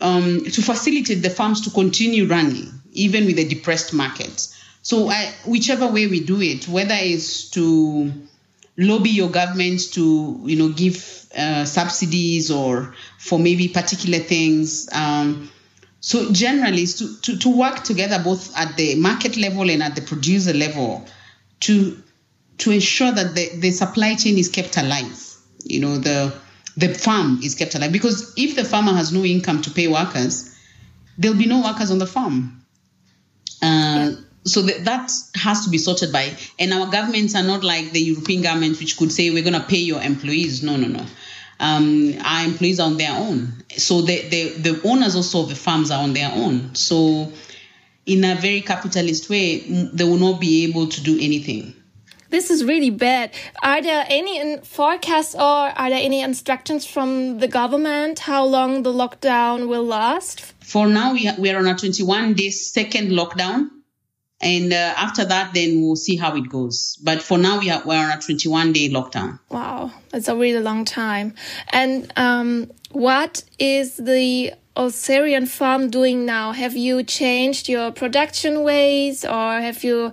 [0.00, 4.48] um, to facilitate the farms to continue running even with the depressed market.
[4.82, 8.12] So I, whichever way we do it whether it's to
[8.86, 15.50] lobby your government to you know give uh, subsidies or for maybe particular things um,
[16.02, 20.02] so generally, to, to, to work together both at the market level and at the
[20.02, 21.06] producer level
[21.60, 22.02] to
[22.58, 25.36] to ensure that the, the supply chain is kept alive.
[25.64, 26.34] You know, the
[26.76, 27.92] the farm is kept alive.
[27.92, 30.52] Because if the farmer has no income to pay workers,
[31.18, 32.64] there'll be no workers on the farm.
[33.62, 34.10] Uh,
[34.44, 38.00] so that, that has to be sorted by and our governments are not like the
[38.00, 41.06] european government which could say we're going to pay your employees no no no
[41.62, 43.52] um, our employees are on their own.
[43.76, 46.74] So the, the, the owners also of the farms are on their own.
[46.74, 47.32] So
[48.04, 51.74] in a very capitalist way, they will not be able to do anything.
[52.30, 53.30] This is really bad.
[53.62, 58.92] Are there any forecasts or are there any instructions from the government how long the
[58.92, 60.40] lockdown will last?
[60.64, 63.68] For now, we, we are on a 21 day second lockdown.
[64.42, 66.98] And uh, after that, then we'll see how it goes.
[67.02, 69.38] But for now, we are, we're on a 21 day lockdown.
[69.50, 71.34] Wow, that's a really long time.
[71.72, 76.52] And um, what is the Oserian farm doing now?
[76.52, 80.12] Have you changed your production ways or have you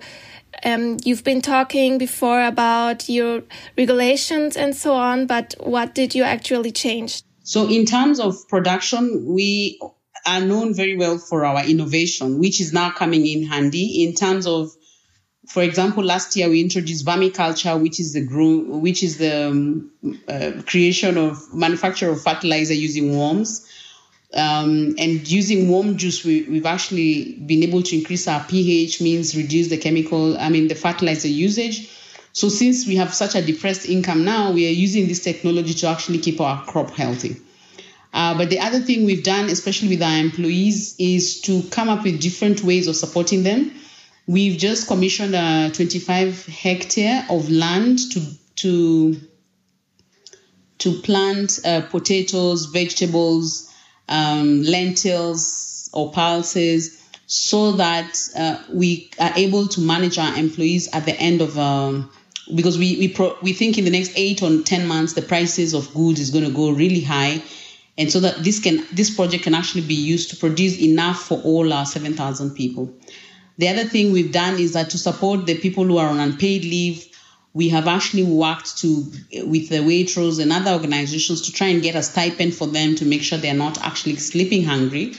[0.66, 3.44] um, you've been talking before about your
[3.78, 7.24] regulations and so on, but what did you actually change?
[7.44, 9.80] So, in terms of production, we
[10.26, 14.48] are known very well for our innovation, which is now coming in handy in terms
[14.48, 14.72] of
[15.50, 19.92] for example, last year we introduced vermiculture, which is the grow, which is the um,
[20.28, 23.68] uh, creation of manufacture of fertilizer using worms.
[24.32, 29.36] Um, and using worm juice, we, we've actually been able to increase our pH, means
[29.36, 31.90] reduce the chemical, I mean, the fertilizer usage.
[32.32, 35.88] So since we have such a depressed income now, we are using this technology to
[35.88, 37.38] actually keep our crop healthy.
[38.14, 42.04] Uh, but the other thing we've done, especially with our employees, is to come up
[42.04, 43.72] with different ways of supporting them.
[44.26, 48.22] We've just commissioned a 25 hectare of land to
[48.58, 49.20] to
[50.80, 53.72] to plant uh, potatoes, vegetables,
[54.08, 61.06] um, lentils, or pulses, so that uh, we are able to manage our employees at
[61.06, 61.58] the end of.
[61.58, 62.12] Um,
[62.54, 65.76] because we we pro- we think in the next eight or ten months the prices
[65.76, 67.44] of goods is going to go really high,
[68.00, 71.40] and so that this can this project can actually be used to produce enough for
[71.42, 72.92] all our seven thousand people.
[73.58, 76.64] The other thing we've done is that to support the people who are on unpaid
[76.64, 77.06] leave,
[77.54, 79.04] we have actually worked to
[79.46, 83.06] with the Waitrose and other organizations to try and get a stipend for them to
[83.06, 85.14] make sure they're not actually sleeping hungry.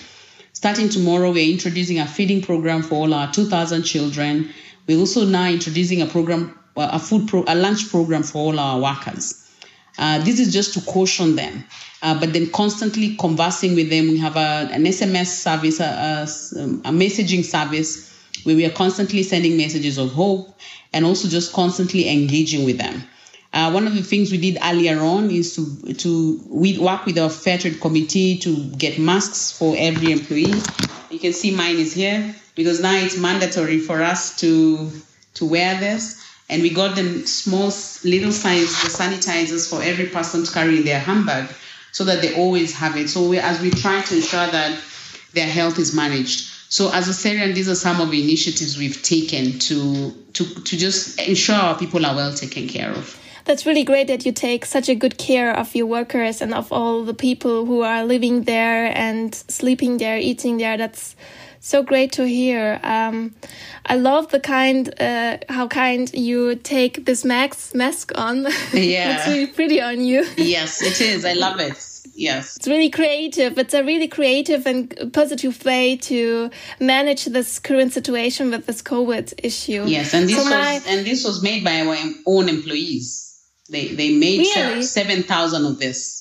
[0.55, 4.51] Starting tomorrow, we're introducing a feeding program for all our 2,000 children.
[4.87, 8.81] We're also now introducing a program, a food, pro, a lunch program for all our
[8.81, 9.50] workers.
[9.99, 11.65] Uh, this is just to caution them,
[12.03, 14.09] uh, but then constantly conversing with them.
[14.09, 18.11] We have a, an SMS service, a, a, a messaging service
[18.45, 20.59] where we are constantly sending messages of hope
[20.93, 23.03] and also just constantly engaging with them.
[23.53, 27.19] Uh, one of the things we did earlier on is to to we work with
[27.19, 30.55] our fair trade committee to get masks for every employee.
[31.11, 34.91] You can see mine is here because now it's mandatory for us to
[35.35, 36.20] to wear this,
[36.51, 37.73] and we got them small
[38.05, 41.49] little size sanitizers for every person to carry in their handbag,
[41.93, 43.09] so that they always have it.
[43.09, 44.79] So we, as we try to ensure that
[45.33, 46.49] their health is managed.
[46.69, 50.77] So as a Syrian, these are some of the initiatives we've taken to, to, to
[50.77, 53.17] just ensure our people are well taken care of.
[53.45, 56.71] That's really great that you take such a good care of your workers and of
[56.73, 60.77] all the people who are living there and sleeping there, eating there.
[60.77, 61.17] That's
[61.61, 62.81] so great to hear.
[62.83, 63.35] Um,
[63.87, 68.47] I love the kind, uh, how kind you take this mask mask on.
[68.73, 70.27] Yeah, it's really pretty on you.
[70.37, 71.25] yes, it is.
[71.25, 71.77] I love it
[72.15, 77.93] yes it's really creative it's a really creative and positive way to manage this current
[77.93, 81.65] situation with this covid issue yes and this so was my, and this was made
[81.65, 81.97] by our
[82.27, 84.83] own employees they they made really?
[84.83, 86.20] 7000 of this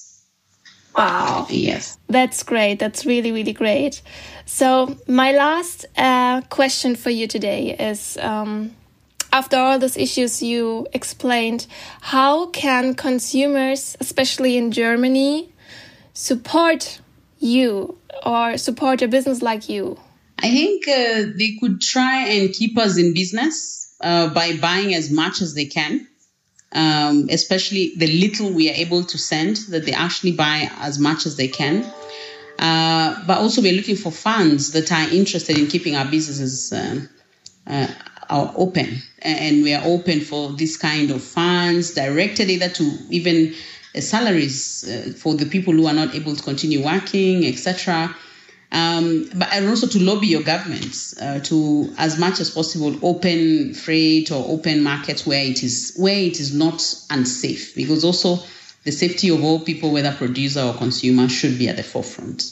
[0.99, 1.47] Wow.
[1.49, 1.97] Yes.
[2.09, 2.79] That's great.
[2.79, 4.01] That's really, really great.
[4.45, 8.75] So, my last uh, question for you today is um,
[9.31, 11.67] after all these issues you explained,
[12.01, 15.53] how can consumers, especially in Germany,
[16.13, 16.99] support
[17.39, 19.97] you or support a business like you?
[20.37, 25.09] I think uh, they could try and keep us in business uh, by buying as
[25.09, 26.08] much as they can,
[26.71, 31.25] um, especially the little we are able to send, that they actually buy as much
[31.25, 31.83] as they can.
[32.59, 36.99] Uh, but also, we're looking for funds that are interested in keeping our businesses uh,
[37.67, 37.87] uh,
[38.55, 39.01] open.
[39.21, 43.55] And we are open for this kind of funds directed either to even
[43.95, 48.15] uh, salaries uh, for the people who are not able to continue working, etc.
[48.71, 53.73] Um, but and also to lobby your governments uh, to, as much as possible, open
[53.73, 58.43] freight or open markets where it is where it is not unsafe, because also
[58.83, 62.43] the safety of all people, whether producer or consumer, should be at the forefront.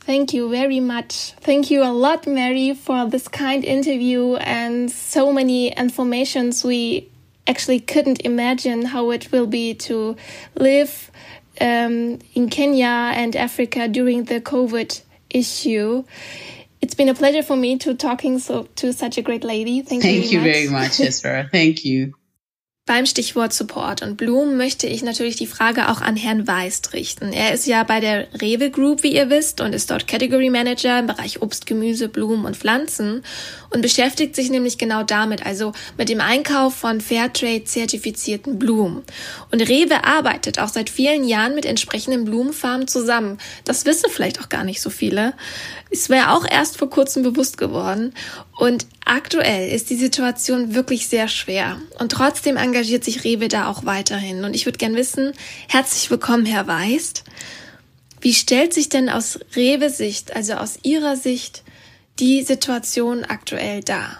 [0.00, 1.32] Thank you very much.
[1.40, 7.08] Thank you a lot, Mary, for this kind interview and so many informations we
[7.46, 10.16] actually couldn't imagine how it will be to
[10.54, 11.10] live
[11.60, 15.02] um, in Kenya and Africa during the COVID
[15.36, 16.04] issue.
[16.80, 19.82] It's been a pleasure for me to talking so to such a great lady.
[19.82, 21.50] Thank, Thank you, very much, Esra.
[21.50, 22.14] Thank you.
[22.88, 27.32] Beim Stichwort Support und Blumen möchte ich natürlich die Frage auch an Herrn Weist richten.
[27.32, 31.00] Er ist ja bei der Rewe Group, wie ihr wisst, und ist dort Category Manager
[31.00, 33.24] im Bereich Obst, Gemüse, Blumen und Pflanzen
[33.70, 39.02] und beschäftigt sich nämlich genau damit, also mit dem Einkauf von Fairtrade zertifizierten Blumen.
[39.50, 43.38] Und Rewe arbeitet auch seit vielen Jahren mit entsprechenden Blumenfarmen zusammen.
[43.64, 45.34] Das wissen vielleicht auch gar nicht so viele.
[45.90, 48.14] Es wäre auch erst vor kurzem bewusst geworden.
[48.56, 51.78] Und aktuell ist die Situation wirklich sehr schwer.
[51.98, 54.44] Und trotzdem engagiert sich Rewe da auch weiterhin.
[54.44, 55.32] Und ich würde gern wissen,
[55.68, 57.24] herzlich willkommen, Herr Weist.
[58.22, 61.64] Wie stellt sich denn aus Rewe-Sicht, also aus Ihrer Sicht,
[62.18, 64.18] die Situation aktuell dar?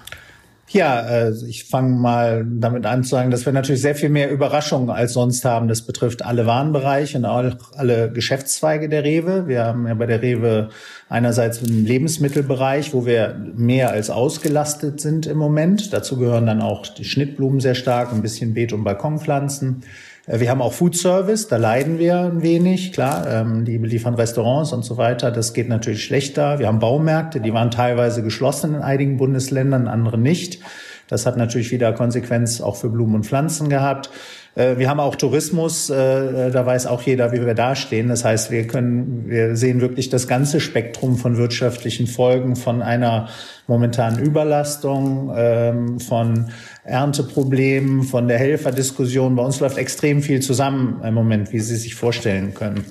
[0.71, 4.31] Ja, äh, ich fange mal damit an zu sagen, dass wir natürlich sehr viel mehr
[4.31, 5.69] Überraschungen als sonst haben.
[5.69, 9.47] Das betrifft alle Warenbereiche und auch alle Geschäftszweige der Rewe.
[9.47, 10.71] Wir haben ja bei der Rewe
[11.09, 15.93] einerseits im Lebensmittelbereich, wo wir mehr als ausgelastet sind im Moment.
[15.93, 19.85] Dazu gehören dann auch die Schnittblumen sehr stark, ein bisschen Beet- und Balkonpflanzen.
[20.27, 24.14] Äh, wir haben auch Food Service, da leiden wir ein wenig, klar, ähm, die beliefern
[24.14, 26.59] Restaurants und so weiter, das geht natürlich schlechter.
[26.59, 30.61] Wir haben Baumärkte, die waren teilweise geschlossen in einigen Bundesländern, andere nicht.
[31.09, 34.11] Das hat natürlich wieder Konsequenz auch für Blumen und Pflanzen gehabt.
[34.57, 38.09] Äh, wir haben auch Tourismus, äh, da weiß auch jeder, wie wir dastehen.
[38.09, 43.29] Das heißt, wir können, wir sehen wirklich das ganze Spektrum von wirtschaftlichen Folgen von einer
[43.69, 46.51] momentanen Überlastung, ähm, von
[46.85, 49.37] Ernteproblemen, von der Helferdiskussion.
[49.37, 52.85] Bei uns läuft extrem viel zusammen im Moment, wie Sie sich vorstellen können.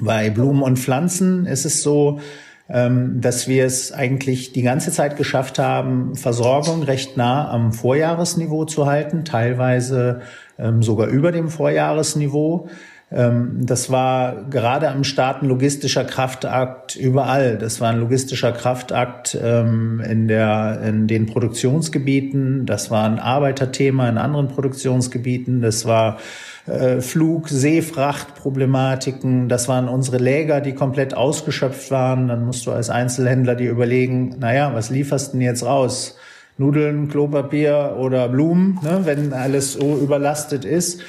[0.00, 2.20] Bei Blumen und Pflanzen ist es so,
[2.66, 8.86] dass wir es eigentlich die ganze Zeit geschafft haben, Versorgung recht nah am Vorjahresniveau zu
[8.86, 10.22] halten, teilweise
[10.58, 12.68] ähm, sogar über dem Vorjahresniveau.
[13.12, 17.58] Ähm, das war gerade am Start ein logistischer Kraftakt überall.
[17.58, 22.66] Das war ein logistischer Kraftakt ähm, in, der, in den Produktionsgebieten.
[22.66, 25.60] Das war ein Arbeiterthema in anderen Produktionsgebieten.
[25.60, 26.18] Das war
[26.66, 29.48] äh, Flug, Seefrachtproblematiken.
[29.48, 32.28] Das waren unsere Läger, die komplett ausgeschöpft waren.
[32.28, 36.16] Dann musst du als Einzelhändler dir überlegen, naja, was lieferst du denn jetzt raus?
[36.56, 41.00] Nudeln, Klopapier oder Blumen, ne, wenn alles so überlastet ist.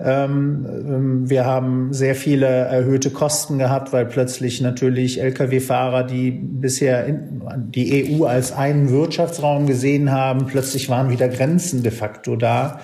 [0.00, 7.06] Ähm, ähm, wir haben sehr viele erhöhte Kosten gehabt, weil plötzlich natürlich Lkw-Fahrer, die bisher
[7.06, 12.80] in, die EU als einen Wirtschaftsraum gesehen haben, plötzlich waren wieder Grenzen de facto da.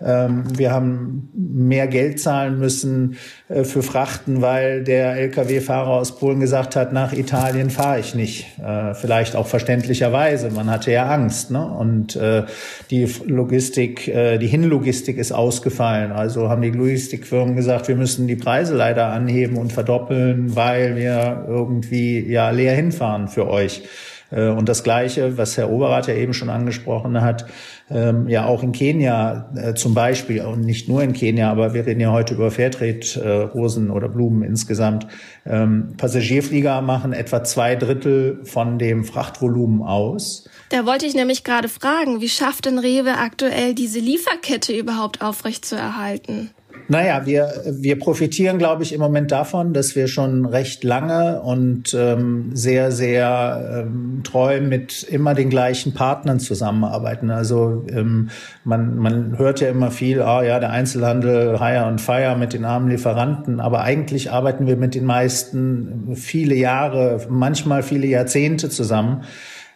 [0.00, 3.16] Ähm, wir haben mehr Geld zahlen müssen
[3.48, 8.46] äh, für Frachten, weil der Lkw-Fahrer aus Polen gesagt hat, nach Italien fahre ich nicht.
[8.60, 10.50] Äh, vielleicht auch verständlicherweise.
[10.50, 11.50] Man hatte ja Angst.
[11.50, 11.66] Ne?
[11.66, 12.44] Und äh,
[12.90, 16.12] die Logistik, die Hinlogistik ist ausgefallen.
[16.12, 21.44] Also haben die Logistikfirmen gesagt, wir müssen die Preise leider anheben und verdoppeln, weil wir
[21.48, 23.82] irgendwie ja leer hinfahren für euch.
[24.30, 27.46] Äh, und das Gleiche, was Herr Oberrat ja eben schon angesprochen hat,
[27.90, 31.86] ähm, ja auch in Kenia äh, zum Beispiel und nicht nur in Kenia, aber wir
[31.86, 35.06] reden ja heute über Fairtrade-Rosen oder Blumen insgesamt.
[35.46, 40.48] Ähm, Passagierflieger machen etwa zwei Drittel von dem Frachtvolumen aus.
[40.70, 46.50] Da wollte ich nämlich gerade fragen, wie schafft denn Rewe aktuell diese Lieferkette überhaupt aufrechtzuerhalten?
[46.90, 51.92] Naja, wir, wir profitieren, glaube ich, im Moment davon, dass wir schon recht lange und
[51.92, 57.30] ähm, sehr, sehr ähm, treu mit immer den gleichen Partnern zusammenarbeiten.
[57.30, 58.30] Also ähm,
[58.64, 62.64] man, man hört ja immer viel, ah ja, der Einzelhandel, Hire und Fire mit den
[62.64, 69.24] armen Lieferanten, aber eigentlich arbeiten wir mit den meisten viele Jahre, manchmal viele Jahrzehnte zusammen.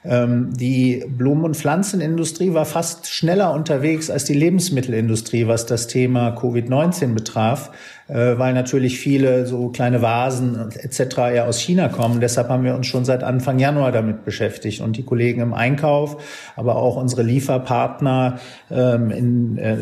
[0.05, 6.37] Ähm, die Blumen- und Pflanzenindustrie war fast schneller unterwegs als die Lebensmittelindustrie, was das Thema
[6.37, 7.71] Covid-19 betraf.
[8.13, 11.17] Äh, weil natürlich viele so kleine Vasen etc.
[11.35, 12.21] ja aus China kommen.
[12.21, 16.23] Deshalb haben wir uns schon seit Anfang Januar damit beschäftigt und die Kollegen im Einkauf,
[16.55, 18.39] aber auch unsere Lieferpartner
[18.71, 19.79] ähm, in äh,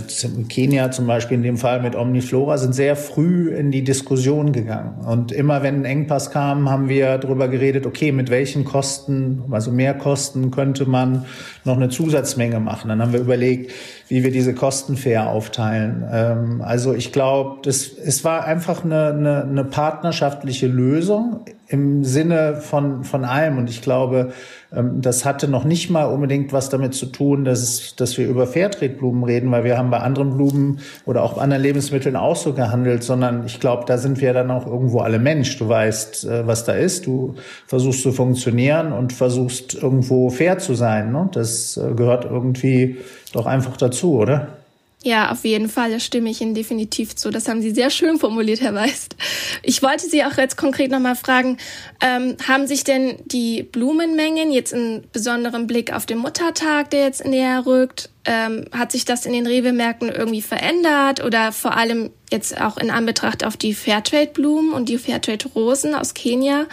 [0.49, 5.05] Kenia zum Beispiel in dem Fall mit Omniflora sind sehr früh in die Diskussion gegangen.
[5.05, 9.72] Und immer wenn ein Engpass kam, haben wir darüber geredet, okay, mit welchen Kosten, also
[9.72, 11.24] mehr Kosten könnte man
[11.70, 12.88] noch eine Zusatzmenge machen.
[12.88, 13.72] Dann haben wir überlegt,
[14.08, 16.04] wie wir diese Kosten fair aufteilen.
[16.10, 22.56] Ähm, also ich glaube, das es war einfach eine, eine, eine partnerschaftliche Lösung im Sinne
[22.56, 23.56] von, von allem.
[23.56, 24.32] Und ich glaube,
[24.72, 28.26] ähm, das hatte noch nicht mal unbedingt was damit zu tun, dass, es, dass wir
[28.26, 32.54] über Fairtrade-Blumen reden, weil wir haben bei anderen Blumen oder auch anderen Lebensmitteln auch so
[32.54, 35.56] gehandelt, sondern ich glaube, da sind wir dann auch irgendwo alle Mensch.
[35.58, 40.74] Du weißt, äh, was da ist, du versuchst zu funktionieren und versuchst irgendwo fair zu
[40.74, 41.12] sein.
[41.12, 41.28] Ne?
[41.32, 42.98] Das äh, gehört irgendwie
[43.32, 44.59] doch einfach dazu, oder?
[45.03, 47.30] Ja, auf jeden Fall, da stimme ich Ihnen definitiv zu.
[47.30, 49.16] Das haben Sie sehr schön formuliert, Herr Weist.
[49.62, 51.57] Ich wollte Sie auch jetzt konkret nochmal fragen,
[52.03, 57.24] ähm, haben sich denn die Blumenmengen jetzt in besonderem Blick auf den Muttertag, der jetzt
[57.24, 62.61] näher rückt, ähm, hat sich das in den Rewe-Märkten irgendwie verändert oder vor allem jetzt
[62.61, 66.66] auch in Anbetracht auf die Fairtrade-Blumen und die Fairtrade-Rosen aus Kenia?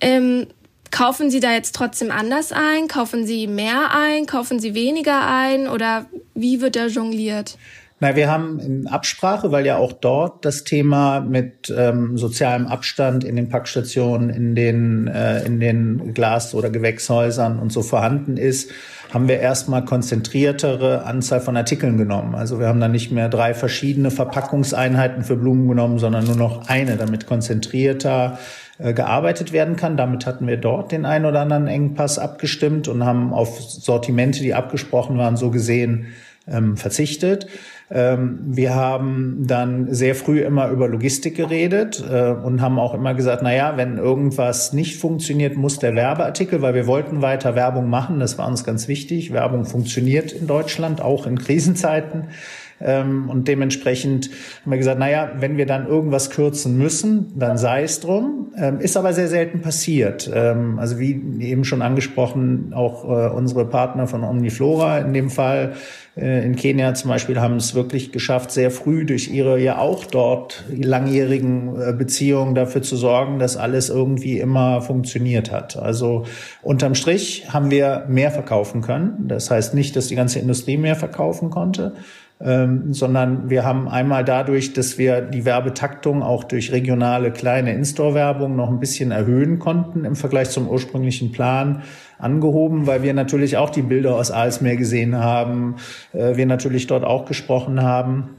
[0.00, 0.48] Ähm,
[0.92, 2.86] Kaufen Sie da jetzt trotzdem anders ein?
[2.86, 4.26] Kaufen Sie mehr ein?
[4.26, 5.66] Kaufen Sie weniger ein?
[5.66, 7.56] Oder wie wird da jongliert?
[7.98, 13.24] Na, wir haben in Absprache, weil ja auch dort das Thema mit ähm, sozialem Abstand
[13.24, 18.70] in den Packstationen, in den, äh, in den Glas- oder Gewächshäusern und so vorhanden ist,
[19.14, 22.34] haben wir erstmal konzentriertere Anzahl von Artikeln genommen.
[22.34, 26.68] Also wir haben dann nicht mehr drei verschiedene Verpackungseinheiten für Blumen genommen, sondern nur noch
[26.68, 28.38] eine, damit konzentrierter
[28.92, 29.96] gearbeitet werden kann.
[29.96, 34.54] Damit hatten wir dort den einen oder anderen Engpass abgestimmt und haben auf Sortimente, die
[34.54, 36.06] abgesprochen waren, so gesehen
[36.48, 37.46] ähm, verzichtet.
[37.90, 43.14] Ähm, wir haben dann sehr früh immer über Logistik geredet äh, und haben auch immer
[43.14, 47.90] gesagt, na ja, wenn irgendwas nicht funktioniert, muss der Werbeartikel, weil wir wollten weiter Werbung
[47.90, 48.18] machen.
[48.18, 49.32] Das war uns ganz wichtig.
[49.32, 52.28] Werbung funktioniert in Deutschland, auch in Krisenzeiten.
[52.84, 54.30] Ähm, und dementsprechend
[54.62, 58.52] haben wir gesagt, naja, wenn wir dann irgendwas kürzen müssen, dann sei es drum.
[58.56, 60.30] Ähm, ist aber sehr selten passiert.
[60.32, 65.74] Ähm, also wie eben schon angesprochen, auch äh, unsere Partner von Omniflora in dem Fall
[66.16, 70.04] äh, in Kenia zum Beispiel haben es wirklich geschafft, sehr früh durch ihre ja auch
[70.04, 75.76] dort langjährigen äh, Beziehungen dafür zu sorgen, dass alles irgendwie immer funktioniert hat.
[75.76, 76.24] Also
[76.62, 79.24] unterm Strich haben wir mehr verkaufen können.
[79.26, 81.94] Das heißt nicht, dass die ganze Industrie mehr verkaufen konnte,
[82.44, 88.56] ähm, sondern wir haben einmal dadurch, dass wir die Werbetaktung auch durch regionale kleine In-Store-Werbung
[88.56, 91.82] noch ein bisschen erhöhen konnten im Vergleich zum ursprünglichen Plan,
[92.18, 95.76] angehoben, weil wir natürlich auch die Bilder aus Aalsmeer gesehen haben,
[96.12, 98.30] äh, wir natürlich dort auch gesprochen haben.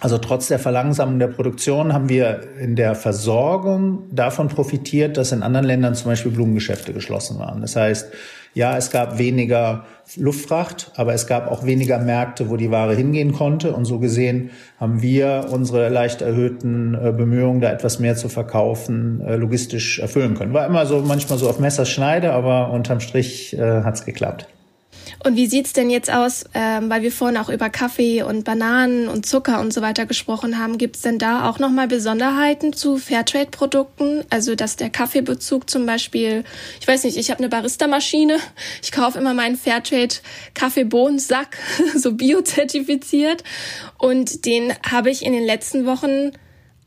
[0.00, 5.42] Also trotz der Verlangsamung der Produktion haben wir in der Versorgung davon profitiert, dass in
[5.42, 7.60] anderen Ländern zum Beispiel Blumengeschäfte geschlossen waren.
[7.60, 8.10] Das heißt,
[8.52, 9.84] ja, es gab weniger
[10.16, 13.72] Luftfracht, aber es gab auch weniger Märkte, wo die Ware hingehen konnte.
[13.72, 19.20] Und so gesehen haben wir unsere leicht erhöhten äh, Bemühungen, da etwas mehr zu verkaufen,
[19.20, 20.52] äh, logistisch erfüllen können.
[20.52, 24.48] War immer so manchmal so auf Messerschneide, aber unterm Strich äh, hat es geklappt.
[25.22, 29.08] Und wie sieht's denn jetzt aus, ähm, weil wir vorhin auch über Kaffee und Bananen
[29.08, 34.24] und Zucker und so weiter gesprochen haben, gibt's denn da auch nochmal Besonderheiten zu Fairtrade-Produkten?
[34.30, 36.44] Also dass der Kaffeebezug zum Beispiel,
[36.80, 38.38] ich weiß nicht, ich habe eine Barista-Maschine,
[38.82, 41.58] ich kaufe immer meinen Fairtrade-Kaffeebohnensack,
[41.94, 43.44] so biozertifiziert
[43.98, 46.32] und den habe ich in den letzten Wochen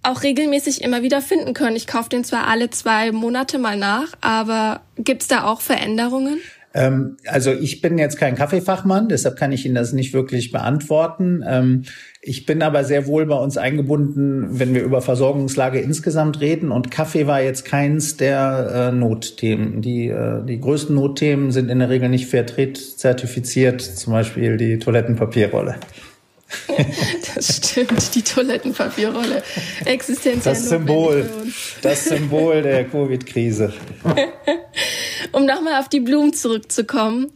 [0.03, 1.75] auch regelmäßig immer wieder finden können.
[1.75, 6.39] Ich kaufe den zwar alle zwei Monate mal nach, aber gibt's da auch Veränderungen?
[6.73, 11.43] Ähm, also ich bin jetzt kein Kaffeefachmann, deshalb kann ich Ihnen das nicht wirklich beantworten.
[11.47, 11.83] Ähm,
[12.21, 16.71] ich bin aber sehr wohl bei uns eingebunden, wenn wir über Versorgungslage insgesamt reden.
[16.71, 19.81] Und Kaffee war jetzt keins der äh, Notthemen.
[19.81, 24.79] Die, äh, die größten Notthemen sind in der Regel nicht Fairtrade zertifiziert, zum Beispiel die
[24.79, 25.75] Toilettenpapierrolle.
[27.35, 29.43] Das stimmt, die Toilettenpapierrolle.
[29.85, 30.53] Existenziell.
[30.53, 31.29] Das Symbol,
[31.81, 33.73] das Symbol der Covid-Krise.
[35.31, 37.31] um nochmal auf die Blumen zurückzukommen.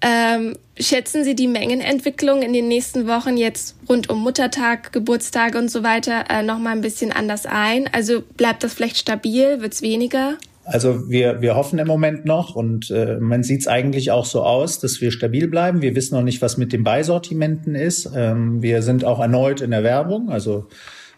[0.00, 5.70] Ähm, schätzen Sie die Mengenentwicklung in den nächsten Wochen jetzt rund um Muttertag, Geburtstage und
[5.70, 7.88] so weiter äh, nochmal ein bisschen anders ein?
[7.92, 9.60] Also bleibt das vielleicht stabil?
[9.60, 10.36] Wird es weniger?
[10.72, 14.44] Also wir, wir hoffen im Moment noch und äh, man sieht es eigentlich auch so
[14.44, 15.82] aus, dass wir stabil bleiben.
[15.82, 18.08] Wir wissen noch nicht, was mit den Beisortimenten ist.
[18.14, 20.68] Ähm, wir sind auch erneut in der Werbung, also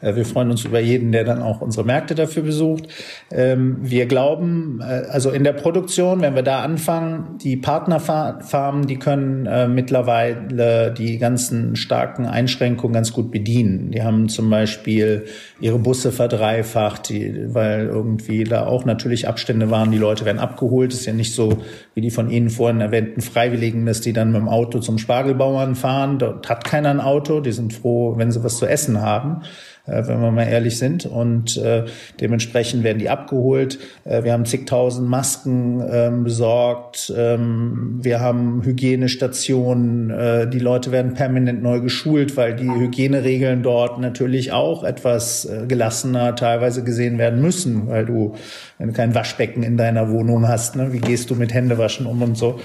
[0.03, 2.89] wir freuen uns über jeden, der dann auch unsere Märkte dafür besucht.
[3.31, 8.99] Ähm, wir glauben, äh, also in der Produktion, wenn wir da anfangen, die Partnerfarmen, die
[8.99, 13.93] können äh, mittlerweile die ganzen starken Einschränkungen ganz gut bedienen.
[13.93, 15.27] Die haben zum Beispiel
[15.61, 19.93] ihre Busse verdreifacht, weil irgendwie da auch natürlich Abstände waren.
[19.93, 20.93] Die Leute werden abgeholt.
[20.93, 21.59] Das ist ja nicht so
[21.95, 25.77] wie die von Ihnen vorhin erwähnten Freiwilligen, dass die dann mit dem Auto zum Spargelbauern
[25.77, 26.19] fahren.
[26.19, 27.41] Dort hat keiner ein Auto.
[27.41, 29.47] Die sind froh, wenn sie was zu essen haben äh,
[29.87, 31.07] wenn wir mal ehrlich sind.
[31.07, 31.85] Und äh,
[32.21, 33.79] dementsprechend werden die abgeholt.
[34.05, 37.13] Äh, wir haben zigtausend Masken ähm, besorgt.
[37.17, 40.11] Ähm, wir haben Hygienestationen.
[40.11, 45.67] Äh, die Leute werden permanent neu geschult, weil die Hygieneregeln dort natürlich auch etwas äh,
[45.67, 48.35] gelassener teilweise gesehen werden müssen, weil du,
[48.79, 52.23] wenn du kein Waschbecken in deiner Wohnung hast, ne, wie gehst du mit Händewaschen um
[52.23, 52.61] und so.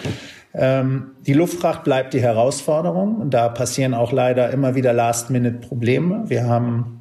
[0.53, 3.29] Ähm, die Luftfracht bleibt die Herausforderung.
[3.29, 6.23] Da passieren auch leider immer wieder Last-Minute-Probleme.
[6.27, 6.96] Wir haben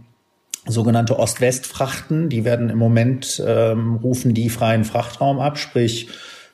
[0.67, 2.29] sogenannte Ost-West-Frachten.
[2.29, 6.09] Die werden im Moment, ähm, rufen die freien Frachtraum ab, sprich,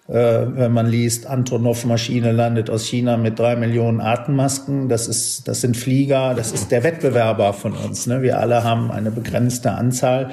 [0.08, 4.88] äh, wenn man liest, Antonov-Maschine landet aus China mit drei Millionen Atemmasken.
[4.88, 8.06] Das ist, das sind Flieger, das ist der Wettbewerber von uns.
[8.06, 8.20] Ne?
[8.20, 10.32] Wir alle haben eine begrenzte Anzahl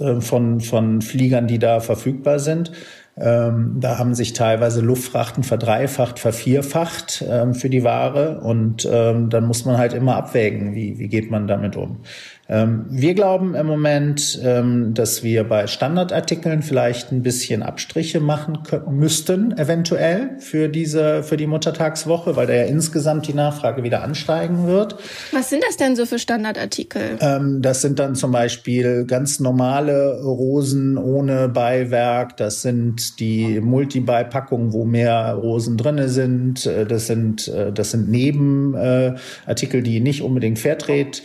[0.00, 2.72] äh, von, von Fliegern, die da verfügbar sind.
[3.16, 9.46] Ähm, da haben sich teilweise Luftfrachten verdreifacht, vervierfacht ähm, für die Ware und ähm, dann
[9.46, 12.00] muss man halt immer abwägen, wie, wie geht man damit um.
[12.48, 18.58] Ähm, wir glauben im Moment, ähm, dass wir bei Standardartikeln vielleicht ein bisschen Abstriche machen
[18.90, 24.66] müssten, eventuell für diese, für die Muttertagswoche, weil da ja insgesamt die Nachfrage wieder ansteigen
[24.66, 24.96] wird.
[25.32, 27.18] Was sind das denn so für Standardartikel?
[27.20, 32.36] Ähm, das sind dann zum Beispiel ganz normale Rosen ohne Beiwerk.
[32.36, 36.66] Das sind die Multibeipackungen, wo mehr Rosen drinne sind.
[36.66, 41.22] Äh, das sind, äh, das sind Nebenartikel, die nicht unbedingt Fairtrade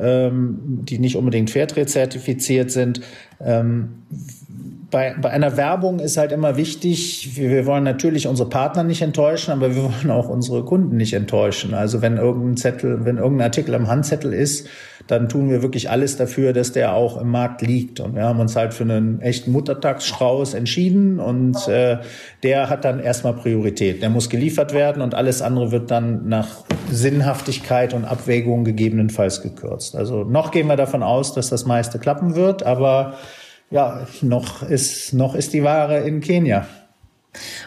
[0.00, 3.00] ähm, die nicht unbedingt Fairtrade zertifiziert sind.
[3.40, 4.02] Ähm,
[4.90, 9.02] bei, bei einer Werbung ist halt immer wichtig, wir, wir wollen natürlich unsere Partner nicht
[9.02, 11.74] enttäuschen, aber wir wollen auch unsere Kunden nicht enttäuschen.
[11.74, 14.68] Also wenn irgendein Zettel, wenn irgendein Artikel am Handzettel ist,
[15.08, 17.98] dann tun wir wirklich alles dafür, dass der auch im Markt liegt.
[17.98, 21.98] Und wir haben uns halt für einen echten Muttertagsstrauß entschieden und äh,
[22.42, 24.02] der hat dann erstmal Priorität.
[24.02, 29.96] Der muss geliefert werden und alles andere wird dann nach Sinnhaftigkeit und Abwägung gegebenenfalls gekürzt.
[29.96, 33.14] Also noch gehen wir davon aus, dass das meiste klappen wird, aber
[33.70, 36.66] ja, noch ist, noch ist die Ware in Kenia.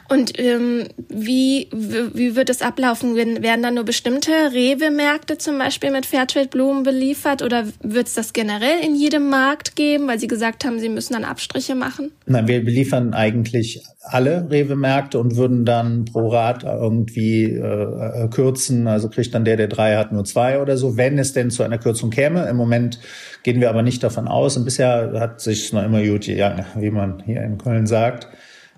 [0.09, 3.15] Und ähm, wie, wie wird es ablaufen?
[3.15, 8.79] Werden dann nur bestimmte Rewe-Märkte zum Beispiel mit Fairtrade-Blumen beliefert oder wird es das generell
[8.83, 12.11] in jedem Markt geben, weil Sie gesagt haben, Sie müssen dann Abstriche machen?
[12.25, 18.87] Nein, wir beliefern eigentlich alle Rewe-Märkte und würden dann pro Rat irgendwie äh, kürzen.
[18.87, 21.63] Also kriegt dann der, der drei hat, nur zwei oder so, wenn es denn zu
[21.63, 22.47] einer Kürzung käme.
[22.49, 22.99] Im Moment
[23.43, 24.57] gehen wir aber nicht davon aus.
[24.57, 28.27] Und bisher hat sich noch immer gut, ja, wie man hier in Köln sagt.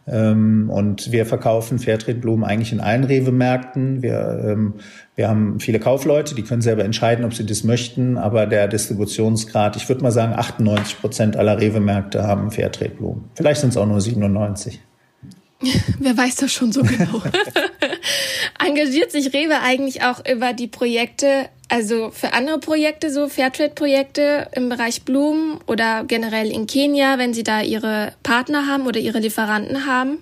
[0.06, 4.02] Ähm, und wir verkaufen Fairtrade-Blumen eigentlich in allen Rewe-Märkten.
[4.02, 4.74] Wir, ähm,
[5.16, 8.18] wir haben viele Kaufleute, die können selber entscheiden, ob sie das möchten.
[8.18, 13.30] Aber der Distributionsgrad, ich würde mal sagen, 98 Prozent aller Rewe-Märkte haben Fairtrade-Blumen.
[13.36, 14.82] Vielleicht sind es auch nur 97.
[16.00, 17.22] Wer weiß das schon so genau?
[18.66, 24.70] Engagiert sich Rewe eigentlich auch über die Projekte also für andere Projekte, so Fairtrade-Projekte im
[24.70, 29.88] Bereich Blumen oder generell in Kenia, wenn Sie da Ihre Partner haben oder Ihre Lieferanten
[29.88, 30.20] haben?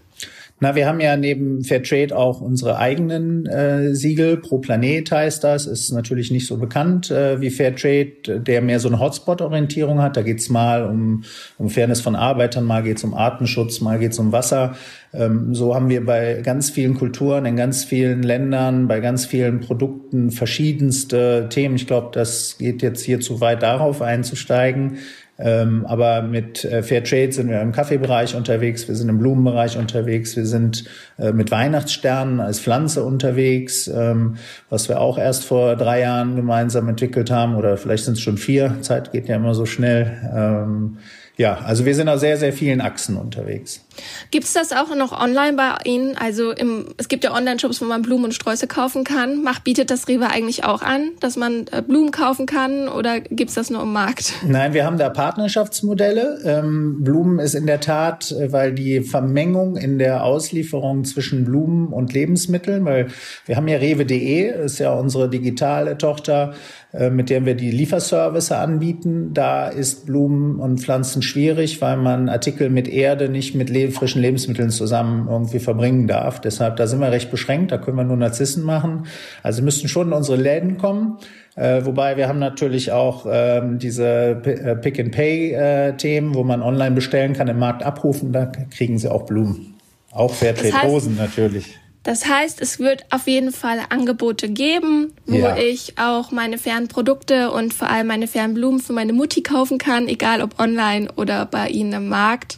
[0.64, 4.38] Na, wir haben ja neben Fairtrade auch unsere eigenen äh, Siegel.
[4.38, 5.66] Pro Planet heißt das.
[5.66, 10.18] Ist natürlich nicht so bekannt äh, wie Fairtrade, der mehr so eine Hotspot-Orientierung hat.
[10.18, 11.24] Da geht's mal um,
[11.58, 14.76] um Fairness von Arbeitern, mal geht's um Artenschutz, mal geht's um Wasser.
[15.16, 19.62] Ähm, so haben wir bei ganz vielen Kulturen, in ganz vielen Ländern, bei ganz vielen
[19.62, 21.74] Produkten verschiedenste Themen.
[21.74, 25.00] Ich glaube, das geht jetzt hier zu weit darauf einzusteigen.
[25.42, 29.78] Ähm, aber mit äh, Fair Trade sind wir im Kaffeebereich unterwegs, wir sind im Blumenbereich
[29.78, 30.86] unterwegs, wir sind
[31.18, 34.38] äh, mit Weihnachtssternen als Pflanze unterwegs, ähm,
[34.70, 38.38] was wir auch erst vor drei Jahren gemeinsam entwickelt haben oder vielleicht sind es schon
[38.38, 38.78] vier.
[38.82, 40.12] Zeit geht ja immer so schnell.
[40.36, 40.98] Ähm,
[41.38, 43.86] ja, also wir sind auf sehr, sehr vielen Achsen unterwegs.
[44.32, 46.16] Gibt es das auch noch online bei Ihnen?
[46.18, 49.44] Also im, es gibt ja Online-Shops, wo man Blumen und Sträuße kaufen kann.
[49.44, 53.50] Macht, bietet das Rewe eigentlich auch an, dass man äh, Blumen kaufen kann oder gibt
[53.50, 54.34] es das nur im Markt?
[54.46, 56.40] Nein, wir haben da Partnerschaftsmodelle.
[56.46, 61.88] Ähm, Blumen ist in der Tat, äh, weil die Vermengung in der Auslieferung zwischen Blumen
[61.88, 63.08] und Lebensmitteln, weil
[63.46, 66.54] wir haben ja rewe.de, ist ja unsere digitale Tochter,
[66.94, 69.34] äh, mit der wir die Lieferservice anbieten.
[69.34, 74.22] Da ist Blumen und Pflanzen schwierig, weil man Artikel mit Erde nicht mit le frischen
[74.22, 76.40] Lebensmitteln zusammen irgendwie verbringen darf.
[76.40, 79.08] Deshalb, da sind wir recht beschränkt, da können wir nur Narzissen machen.
[79.44, 81.18] Also müssten schon in unsere Läden kommen.
[81.56, 87.34] Äh, wobei wir haben natürlich auch ähm, diese äh, Pick-and-Pay-Themen, äh, wo man online bestellen
[87.34, 89.76] kann, im Markt abrufen, da kriegen sie auch Blumen.
[90.12, 91.78] Auch Fairtrade-Rosen das heißt, natürlich.
[92.04, 95.56] Das heißt, es wird auf jeden Fall Angebote geben, wo ja.
[95.56, 99.78] ich auch meine fairen Produkte und vor allem meine fairen Blumen für meine Mutti kaufen
[99.78, 102.58] kann, egal ob online oder bei Ihnen im Markt.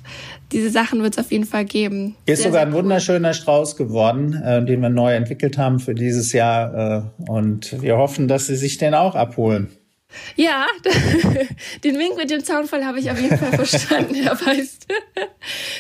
[0.54, 2.16] Diese Sachen wird es auf jeden Fall geben.
[2.26, 2.84] Ist sehr, sogar ein cool.
[2.84, 7.12] wunderschöner Strauß geworden, äh, den wir neu entwickelt haben für dieses Jahr.
[7.28, 9.70] Äh, und wir hoffen, dass Sie sich den auch abholen.
[10.36, 10.68] Ja,
[11.84, 14.88] den Wink mit dem Zaunfall habe ich auf jeden Fall verstanden, Herr Weist.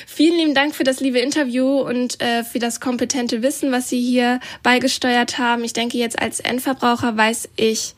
[0.07, 4.01] Vielen lieben Dank für das liebe Interview und äh, für das kompetente Wissen, was Sie
[4.01, 5.63] hier beigesteuert haben.
[5.63, 7.95] Ich denke, jetzt als Endverbraucher weiß ich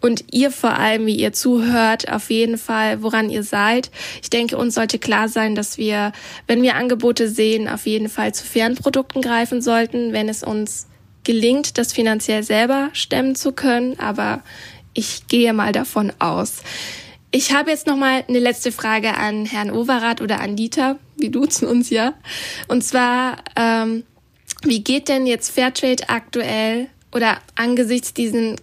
[0.00, 3.90] und ihr vor allem, wie ihr zuhört, auf jeden Fall, woran ihr seid.
[4.22, 6.12] Ich denke, uns sollte klar sein, dass wir,
[6.46, 10.86] wenn wir Angebote sehen, auf jeden Fall zu fairen Produkten greifen sollten, wenn es uns
[11.24, 13.98] gelingt, das finanziell selber stemmen zu können.
[13.98, 14.42] Aber
[14.94, 16.62] ich gehe mal davon aus.
[17.30, 20.98] Ich habe jetzt noch mal eine letzte Frage an Herrn Overath oder an Dieter.
[21.16, 22.14] Wir duzen uns ja.
[22.68, 24.04] Und zwar, ähm,
[24.62, 28.56] wie geht denn jetzt Fairtrade aktuell oder angesichts diesen,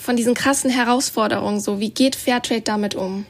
[0.00, 3.26] von diesen krassen Herausforderungen so, wie geht Fairtrade damit um?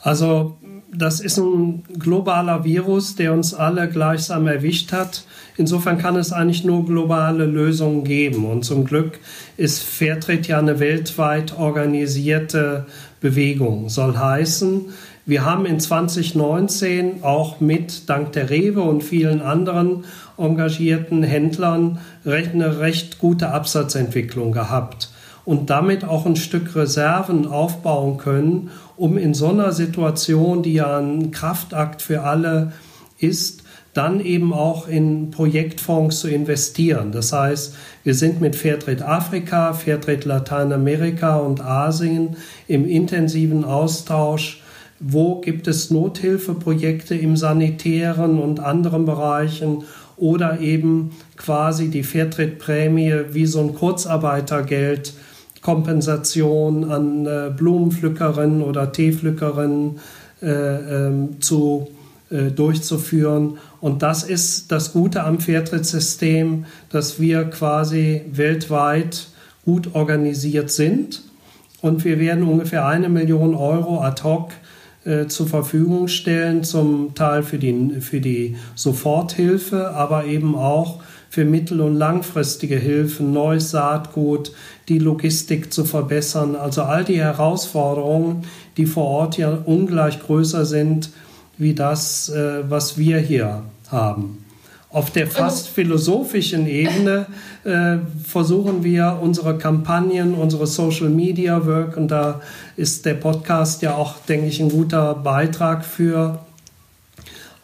[0.00, 0.58] Also
[0.92, 5.24] das ist ein globaler Virus, der uns alle gleichsam erwischt hat.
[5.56, 8.44] Insofern kann es eigentlich nur globale Lösungen geben.
[8.44, 9.18] Und zum Glück
[9.56, 12.86] ist Fairtrade ja eine weltweit organisierte
[13.20, 13.88] Bewegung.
[13.88, 14.86] Soll heißen,
[15.26, 20.04] wir haben in 2019 auch mit, dank der Rewe und vielen anderen
[20.36, 25.08] engagierten Händlern, eine recht gute Absatzentwicklung gehabt
[25.44, 30.98] und damit auch ein Stück Reserven aufbauen können, um in so einer Situation, die ja
[30.98, 32.72] ein Kraftakt für alle
[33.18, 37.12] ist, dann eben auch in Projektfonds zu investieren.
[37.12, 42.36] Das heißt, wir sind mit Fairtrade Afrika, Fairtrade Lateinamerika und Asien
[42.66, 44.62] im intensiven Austausch.
[44.98, 49.84] Wo gibt es Nothilfeprojekte im sanitären und anderen Bereichen
[50.16, 55.14] oder eben quasi die Fairtrade-Prämie wie so ein Kurzarbeitergeld
[55.64, 59.98] Kompensation an äh, Blumenpflückerinnen oder Teepflückerinnen
[60.42, 61.88] äh, ähm, zu,
[62.30, 63.56] äh, durchzuführen.
[63.80, 69.28] Und das ist das Gute am Fairtrade-System, dass wir quasi weltweit
[69.64, 71.22] gut organisiert sind.
[71.80, 74.50] Und wir werden ungefähr eine Million Euro ad hoc
[75.06, 81.00] äh, zur Verfügung stellen, zum Teil für die, für die Soforthilfe, aber eben auch
[81.34, 84.52] für mittel- und langfristige Hilfen, neues Saatgut,
[84.88, 86.54] die Logistik zu verbessern.
[86.54, 88.44] Also all die Herausforderungen,
[88.76, 91.10] die vor Ort ja ungleich größer sind
[91.58, 94.44] wie das, äh, was wir hier haben.
[94.90, 97.26] Auf der fast philosophischen Ebene
[97.64, 102.42] äh, versuchen wir unsere Kampagnen, unsere Social Media Work, und da
[102.76, 106.38] ist der Podcast ja auch, denke ich, ein guter Beitrag für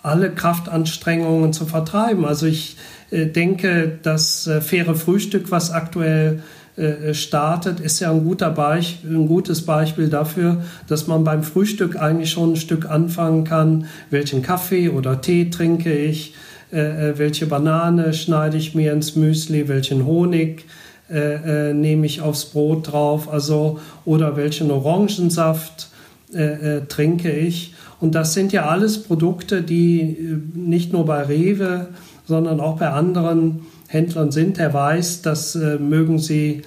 [0.03, 2.25] alle Kraftanstrengungen zu vertreiben.
[2.25, 2.77] Also ich
[3.11, 6.43] denke, das äh, faire Frühstück, was aktuell
[6.77, 11.97] äh, startet, ist ja ein, guter Beich ein gutes Beispiel dafür, dass man beim Frühstück
[11.97, 16.35] eigentlich schon ein Stück anfangen kann, welchen Kaffee oder Tee trinke ich,
[16.71, 20.65] äh, welche Banane schneide ich mir ins Müsli, welchen Honig
[21.11, 25.89] äh, äh, nehme ich aufs Brot drauf, also oder welchen Orangensaft
[26.33, 27.75] äh, trinke ich.
[27.99, 30.17] Und das sind ja alles Produkte, die
[30.55, 31.89] nicht nur bei Rewe
[32.31, 34.59] sondern auch bei anderen Händlern sind.
[34.59, 36.63] Er weiß, das äh, mögen Sie,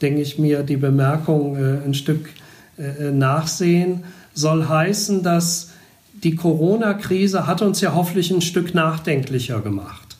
[0.00, 2.30] denke ich mir, die Bemerkung äh, ein Stück
[2.78, 4.04] äh, nachsehen.
[4.32, 5.70] Soll heißen, dass
[6.12, 10.16] die Corona-Krise hat uns ja hoffentlich ein Stück nachdenklicher gemacht.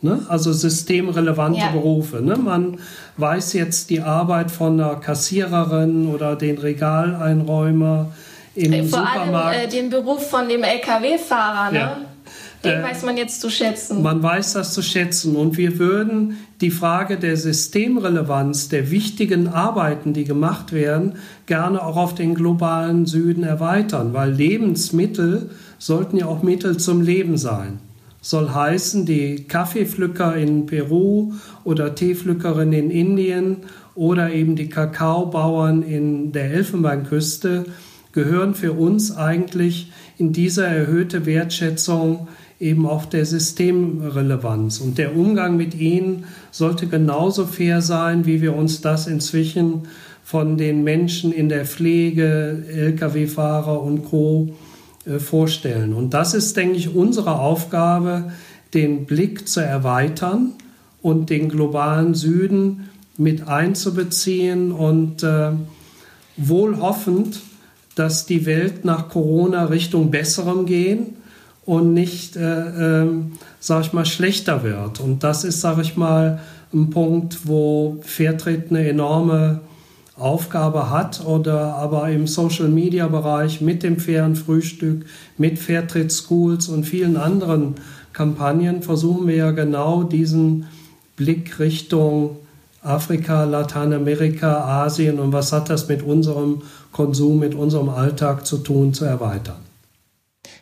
[0.00, 0.24] Ne?
[0.28, 1.70] Also systemrelevante ja.
[1.70, 2.22] Berufe.
[2.22, 2.36] Ne?
[2.36, 2.78] Man
[3.18, 8.10] weiß jetzt die Arbeit von einer Kassiererin oder den Regaleinräumer
[8.54, 9.28] im Vor Supermarkt.
[9.28, 11.72] Vor allem äh, den Beruf von dem Lkw-Fahrer.
[11.72, 11.78] Ne?
[11.78, 11.96] Ja.
[12.64, 14.02] Den äh, weiß man jetzt zu schätzen.
[14.02, 15.36] Man weiß das zu schätzen.
[15.36, 21.14] Und wir würden die Frage der Systemrelevanz der wichtigen Arbeiten, die gemacht werden,
[21.46, 27.38] gerne auch auf den globalen Süden erweitern, weil Lebensmittel sollten ja auch Mittel zum Leben
[27.38, 27.78] sein.
[28.22, 31.32] Soll heißen, die Kaffeepflücker in Peru
[31.64, 33.58] oder Teepflückerin in Indien
[33.94, 37.64] oder eben die Kakaobauern in der Elfenbeinküste
[38.12, 42.28] gehören für uns eigentlich in dieser erhöhte Wertschätzung
[42.60, 44.78] eben auch der Systemrelevanz.
[44.78, 49.88] Und der Umgang mit ihnen sollte genauso fair sein, wie wir uns das inzwischen
[50.22, 54.50] von den Menschen in der Pflege, Lkw-Fahrer und Co.
[55.06, 55.94] Äh, vorstellen.
[55.94, 58.32] Und das ist, denke ich, unsere Aufgabe,
[58.74, 60.52] den Blick zu erweitern
[61.00, 65.52] und den globalen Süden mit einzubeziehen und äh,
[66.36, 67.40] wohl hoffend,
[67.94, 71.16] dass die Welt nach Corona Richtung Besserem gehen
[71.70, 74.98] und nicht, äh, ähm, sag ich mal, schlechter wird.
[74.98, 76.40] Und das ist, sag ich mal,
[76.74, 79.60] ein Punkt, wo Fairtrade eine enorme
[80.16, 85.06] Aufgabe hat oder aber im Social Media Bereich mit dem fairen Frühstück,
[85.38, 87.76] mit Fairtrade Schools und vielen anderen
[88.12, 90.66] Kampagnen versuchen wir ja genau diesen
[91.14, 92.36] Blick Richtung
[92.82, 98.92] Afrika, Lateinamerika, Asien und was hat das mit unserem Konsum, mit unserem Alltag zu tun,
[98.92, 99.69] zu erweitern.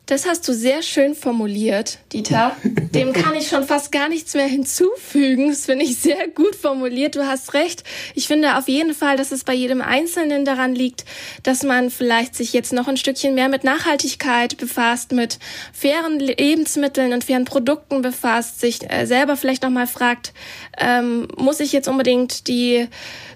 [0.09, 2.57] Das hast du sehr schön formuliert, Dieter.
[2.95, 5.51] Dem kann ich schon fast gar nichts mehr hinzufügen.
[5.51, 7.15] Das finde ich sehr gut formuliert.
[7.15, 7.85] Du hast recht.
[8.15, 11.05] Ich finde auf jeden Fall, dass es bei jedem Einzelnen daran liegt,
[11.43, 15.39] dass man vielleicht sich jetzt noch ein Stückchen mehr mit Nachhaltigkeit befasst, mit
[15.75, 20.33] fairen Lebensmitteln und fairen Produkten befasst, sich äh, selber vielleicht nochmal fragt,
[20.79, 22.89] ähm, muss ich jetzt unbedingt die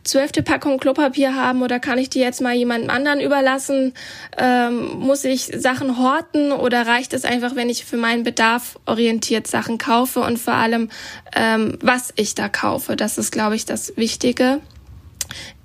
[0.05, 3.93] zwölfte Packung Klopapier haben oder kann ich die jetzt mal jemandem anderen überlassen?
[4.39, 9.47] Ähm, muss ich Sachen horten oder reicht es einfach, wenn ich für meinen Bedarf orientiert
[9.47, 10.89] Sachen kaufe und vor allem,
[11.35, 12.97] ähm, was ich da kaufe?
[12.97, 14.61] Das ist, glaube ich, das Wichtige.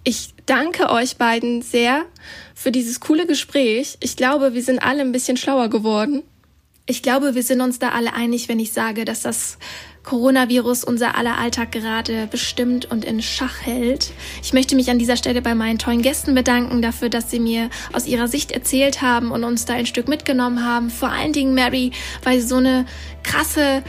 [0.03, 2.05] Ich danke euch beiden sehr
[2.55, 3.97] für dieses coole Gespräch.
[3.99, 6.23] Ich glaube, wir sind alle ein bisschen schlauer geworden.
[6.85, 9.57] Ich glaube, wir sind uns da alle einig, wenn ich sage, dass das
[10.07, 14.13] Coronavirus unser aller Alltag gerade bestimmt und in Schach hält.
[14.41, 17.69] Ich möchte mich an dieser Stelle bei meinen tollen Gästen bedanken dafür, dass sie mir
[17.91, 20.89] aus ihrer Sicht erzählt haben und uns da ein Stück mitgenommen haben.
[20.89, 21.91] Vor allen Dingen Mary,
[22.23, 22.85] weil sie so eine
[23.23, 23.83] krasse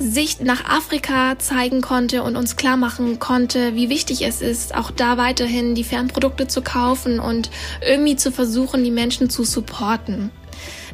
[0.00, 4.90] Sicht nach Afrika zeigen konnte und uns klar machen konnte, wie wichtig es ist, auch
[4.90, 7.48] da weiterhin die Fernprodukte zu kaufen und
[7.86, 10.32] irgendwie zu versuchen, die Menschen zu supporten.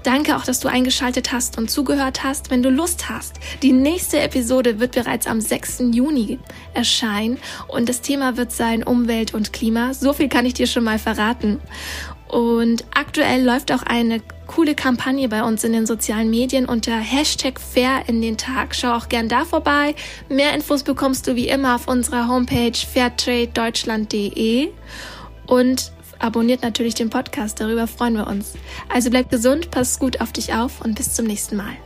[0.06, 2.52] Danke auch, dass du eingeschaltet hast und zugehört hast.
[2.52, 5.82] Wenn du Lust hast, die nächste Episode wird bereits am 6.
[5.90, 6.38] Juni
[6.74, 9.94] erscheinen und das Thema wird sein Umwelt und Klima.
[9.94, 11.60] So viel kann ich dir schon mal verraten.
[12.28, 17.58] Und aktuell läuft auch eine coole Kampagne bei uns in den sozialen Medien unter Hashtag
[17.58, 18.76] Fair in den Tag.
[18.76, 19.96] Schau auch gern da vorbei.
[20.28, 24.68] Mehr Infos bekommst du wie immer auf unserer Homepage fairtradedeutschland.de.
[25.48, 28.54] Und abonniert natürlich den Podcast, darüber freuen wir uns.
[28.88, 31.76] Also bleib gesund, pass gut auf dich auf und bis zum nächsten Mal.